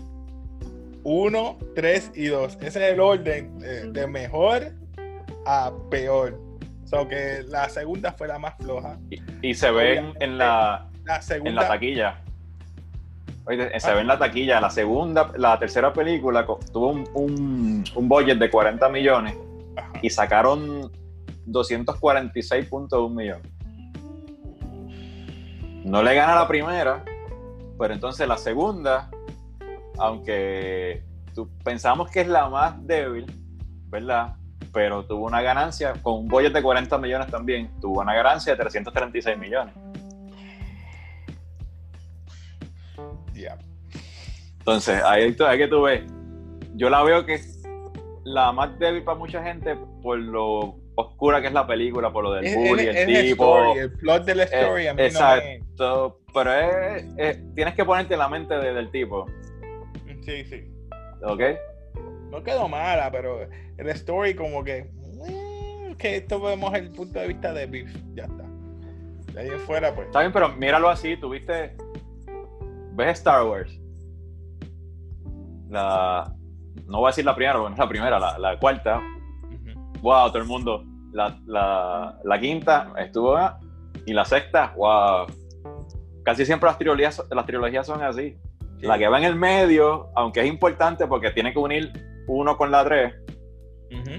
1, 1.04 1.58
3 1.76 2.12
y 2.13 2.26
2. 2.28 2.58
Ese 2.62 2.67
es 2.67 2.76
el 2.93 2.99
orden 2.99 3.58
eh, 3.63 3.86
de 3.88 4.06
mejor 4.06 4.71
a 5.47 5.71
peor. 5.89 6.39
O 6.84 6.88
sea, 6.88 7.08
que 7.08 7.43
la 7.47 7.67
segunda 7.69 8.12
fue 8.13 8.28
la 8.28 8.38
más 8.38 8.56
floja. 8.58 8.99
Y, 9.10 9.19
y 9.41 9.54
se 9.56 9.71
ven 9.71 10.13
en 10.19 10.38
la, 10.38 10.88
La 11.06 11.19
en 11.30 11.56
la 11.56 11.67
taquilla. 11.67 12.21
Oye, 13.45 13.79
se 13.79 13.89
Ah. 13.91 13.93
ve 13.93 14.01
en 14.01 14.08
la 14.08 14.17
taquilla. 14.17 14.62
La 14.62 14.69
segunda, 14.69 15.32
la 15.38 15.58
tercera 15.60 15.91
película 15.93 16.45
tuvo 16.71 16.88
un, 16.89 17.03
un, 17.13 17.84
un 17.95 18.08
budget 18.10 18.38
de 18.38 18.49
40 18.49 18.88
millones 18.89 19.36
Ajá. 19.75 19.91
y 20.01 20.10
sacaron 20.10 20.91
246.1 21.47 23.10
millones. 23.13 23.47
No 25.84 26.01
le 26.01 26.15
gana 26.15 26.36
la 26.36 26.47
primera, 26.47 27.03
pero 27.77 27.93
entonces 27.93 28.25
la 28.27 28.38
segunda, 28.38 29.10
aunque 29.97 31.03
tú- 31.36 31.49
pensamos 31.63 32.10
que 32.10 32.21
es 32.21 32.27
la 32.27 32.47
más 32.49 32.75
débil, 32.88 33.25
¿verdad? 33.89 34.36
Pero 34.71 35.03
tuvo 35.06 35.25
una 35.25 35.41
ganancia 35.41 35.93
con 36.01 36.19
un 36.19 36.27
budget 36.29 36.53
de 36.53 36.63
40 36.63 36.97
millones 36.97 37.27
también, 37.27 37.69
tuvo 37.82 37.99
una 37.99 38.13
ganancia 38.15 38.53
de 38.56 38.60
336 38.63 39.38
millones. 39.38 39.73
Ya. 43.33 43.57
Entonces, 44.59 45.01
ahí, 45.03 45.35
ahí 45.45 45.57
que 45.57 45.67
tú 45.67 45.83
ves. 45.83 46.03
Yo 46.75 46.89
la 46.89 47.03
veo 47.03 47.25
que 47.25 47.35
es 47.35 47.61
la 48.23 48.51
más 48.51 48.77
débil 48.79 49.03
para 49.03 49.17
mucha 49.17 49.43
gente 49.43 49.75
por 50.01 50.17
lo 50.17 50.75
oscura 50.95 51.41
que 51.41 51.47
es 51.47 51.53
la 51.53 51.65
película, 51.67 52.11
por 52.13 52.23
lo 52.23 52.33
del 52.33 52.45
Es, 52.45 52.55
bully, 52.55 52.87
es- 52.87 52.95
el 52.95 53.15
es 53.15 53.21
tipo. 53.31 53.57
story, 53.59 53.79
el 53.79 53.91
plot 53.93 54.25
de 54.25 54.35
la 54.35 54.43
story. 54.43 54.83
Eh, 54.83 54.89
a 54.89 54.93
mí 54.93 54.97
no 54.97 55.03
me- 55.03 55.07
exacto. 55.07 56.19
Pero 56.33 56.53
es, 56.53 57.05
es- 57.17 57.55
tienes 57.55 57.75
que 57.75 57.83
ponerte 57.85 58.13
en 58.13 58.19
la 58.19 58.27
mente 58.29 58.55
de- 58.55 58.73
del 58.73 58.89
tipo, 58.91 59.25
Sí, 60.25 60.45
sí. 60.45 60.63
¿ok? 61.23 61.41
No 62.31 62.41
quedó 62.43 62.67
mala, 62.69 63.11
pero 63.11 63.41
el 63.77 63.89
story 63.89 64.33
como 64.35 64.63
que... 64.63 64.85
mm, 64.85 65.93
que 65.95 66.17
esto 66.17 66.39
vemos 66.39 66.73
el 66.73 66.91
punto 66.91 67.19
de 67.19 67.27
vista 67.27 67.53
de 67.53 67.65
Biff. 67.67 67.93
Ya 68.15 68.23
está. 68.23 68.43
De 69.34 69.41
ahí 69.41 69.47
en 69.49 69.59
fuera, 69.59 69.93
pues. 69.93 70.07
Está 70.07 70.19
bien, 70.21 70.31
pero 70.31 70.49
míralo 70.49 70.89
así, 70.89 71.17
tuviste. 71.17 71.75
¿Ves 72.95 73.19
Star 73.19 73.45
Wars? 73.45 73.79
La. 75.69 76.33
No 76.85 76.99
voy 76.99 77.07
a 77.07 77.09
decir 77.09 77.25
la 77.25 77.35
primera, 77.35 77.53
porque 77.53 77.69
no 77.69 77.75
es 77.75 77.79
la 77.79 77.89
primera, 77.89 78.19
la, 78.19 78.37
la 78.37 78.59
cuarta. 78.59 79.01
Wow, 80.01 80.27
todo 80.29 80.37
el 80.39 80.45
mundo. 80.47 80.83
La, 81.11 81.39
la, 81.45 82.19
la 82.23 82.39
quinta 82.39 82.91
estuvo. 82.97 83.37
Y 84.05 84.13
la 84.13 84.25
sexta, 84.25 84.73
wow. 84.75 85.27
Casi 86.23 86.45
siempre 86.45 86.67
las 86.67 86.77
trilogías, 86.77 87.23
las 87.29 87.45
trilogías 87.45 87.87
son 87.87 88.01
así. 88.03 88.35
La 88.81 88.97
que 88.97 89.07
va 89.07 89.17
en 89.17 89.23
el 89.23 89.35
medio, 89.35 90.09
aunque 90.15 90.41
es 90.41 90.47
importante 90.47 91.07
porque 91.07 91.31
tiene 91.31 91.53
que 91.53 91.59
unir 91.59 91.91
uno 92.27 92.57
con 92.57 92.69
la 92.69 92.83
tres, 92.83 93.13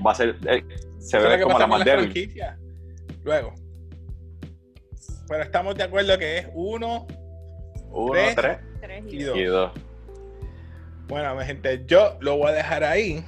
va 0.04 0.12
a 0.12 0.14
ser. 0.14 0.36
eh, 0.46 0.64
se 1.00 1.18
ve 1.18 1.42
como 1.42 1.58
la 1.58 1.66
más 1.66 1.84
débil. 1.84 2.32
Luego. 3.24 3.52
Pero 5.28 5.42
estamos 5.42 5.74
de 5.74 5.82
acuerdo 5.82 6.16
que 6.18 6.38
es 6.38 6.48
uno 6.54 7.06
Uno, 7.94 8.12
Tres. 8.12 8.34
tres 8.36 8.58
Tres 8.80 9.04
y 9.08 9.16
y 9.16 9.22
dos. 9.22 9.36
y 9.38 9.44
dos. 9.44 9.72
Bueno, 11.06 11.34
mi 11.34 11.44
gente, 11.44 11.82
yo 11.86 12.16
lo 12.20 12.36
voy 12.38 12.48
a 12.48 12.52
dejar 12.52 12.82
ahí. 12.84 13.24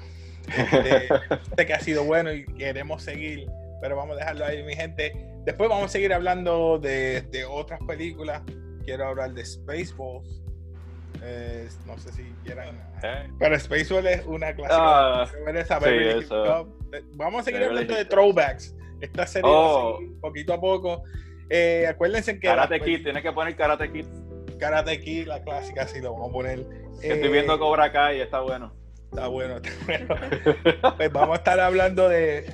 Este, 0.49 1.09
sé 1.57 1.67
que 1.67 1.75
ha 1.75 1.81
sido 1.81 2.05
bueno 2.05 2.33
y 2.33 2.45
queremos 2.55 3.03
seguir, 3.03 3.47
pero 3.81 3.97
vamos 3.97 4.17
a 4.17 4.21
dejarlo 4.21 4.45
ahí, 4.47 4.62
mi 4.62 4.75
gente. 4.75 5.12
Después 5.45 5.69
vamos 5.69 5.87
a 5.87 5.89
seguir 5.89 6.12
hablando 6.12 6.79
de, 6.79 7.23
de 7.23 7.45
otras 7.45 7.81
películas. 7.87 8.43
Quiero 8.85 9.09
hablar 9.09 9.33
de 9.35 9.45
Spaceballs. 9.45 10.43
Eh, 11.23 11.69
no 11.87 11.99
sé 11.99 12.12
si 12.12 12.23
quieran. 12.45 12.77
Eh, 13.03 13.29
Pero 13.39 13.59
Spaceballs 13.59 14.07
es 14.21 14.27
una 14.27 14.55
clásica. 14.55 15.23
Ah, 15.23 15.27
sí, 15.27 15.37
eso. 16.25 16.69
Eh, 16.93 17.03
Vamos 17.14 17.41
a 17.41 17.45
seguir 17.45 17.61
Beverly 17.61 17.79
hablando 17.83 17.95
de 17.97 18.05
throwbacks. 18.05 18.75
Esta 19.01 19.27
serie 19.27 19.51
va 19.51 19.57
a 19.57 19.61
Oh. 19.61 19.97
seguir 19.99 20.21
poquito 20.21 20.55
a 20.55 20.61
poco. 20.61 21.03
Eh, 21.51 21.87
acuérdense 21.89 22.35
que 22.39 22.47
Karate 22.47 22.81
Kid, 22.81 23.03
tienes 23.05 23.23
que 23.23 23.33
poner 23.33 23.55
Karate 23.57 23.91
Kid. 23.93 24.07
Karate 24.59 25.01
Kid, 25.01 25.27
la 25.27 25.43
clásica, 25.43 25.87
sí 25.87 26.01
lo 26.01 26.13
vamos 26.13 26.31
a 26.31 26.33
poner. 26.33 26.61
Estoy 27.03 27.29
Eh, 27.29 27.29
viendo 27.29 27.59
Cobra 27.59 27.93
Kai 27.93 28.21
está 28.21 28.41
bueno. 28.41 28.73
Está 29.11 29.29
bueno, 29.29 29.57
está 29.57 29.71
bueno. 29.87 30.15
pues 30.97 31.13
vamos 31.13 31.35
a 31.35 31.39
estar 31.39 31.61
hablando 31.61 32.09
de 32.09 32.45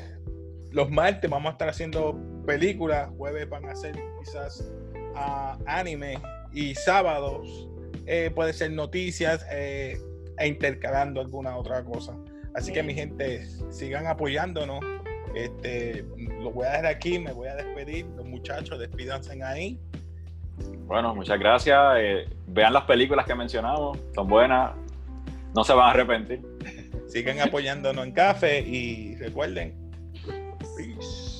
los 0.72 0.90
martes 0.90 1.30
vamos 1.30 1.50
a 1.50 1.52
estar 1.52 1.68
haciendo 1.68 2.18
películas, 2.46 3.10
jueves 3.16 3.48
van 3.48 3.66
a 3.66 3.74
ser 3.74 3.94
quizás 4.18 4.72
ah, 5.14 5.58
anime 5.66 6.18
y 6.52 6.74
sábados 6.74 7.68
eh, 8.06 8.30
puede 8.34 8.52
ser 8.52 8.72
noticias 8.72 9.46
eh, 9.50 10.00
e 10.38 10.46
intercalando 10.46 11.20
alguna 11.20 11.56
otra 11.56 11.84
cosa. 11.84 12.16
Así 12.54 12.72
que 12.72 12.82
mi 12.82 12.94
gente, 12.94 13.46
sigan 13.70 14.06
apoyándonos. 14.06 14.84
Este, 15.34 16.04
lo 16.40 16.50
voy 16.50 16.66
a 16.66 16.70
dejar 16.70 16.86
aquí, 16.86 17.18
me 17.18 17.32
voy 17.32 17.48
a 17.48 17.54
despedir. 17.54 18.06
Los 18.16 18.26
muchachos, 18.26 18.78
despídanse 18.78 19.42
ahí. 19.42 19.80
Bueno, 20.86 21.14
muchas 21.14 21.38
gracias. 21.38 21.78
Eh, 21.96 22.28
vean 22.46 22.72
las 22.72 22.84
películas 22.84 23.26
que 23.26 23.34
mencionamos, 23.34 23.98
son 24.14 24.28
buenas, 24.28 24.72
no 25.54 25.64
se 25.64 25.72
van 25.72 25.88
a 25.88 25.90
arrepentir. 25.90 26.42
Sigan 27.08 27.40
apoyándonos 27.40 28.06
en 28.06 28.12
café 28.12 28.60
y 28.60 29.16
recuerden, 29.16 29.74
peace. 30.76 31.32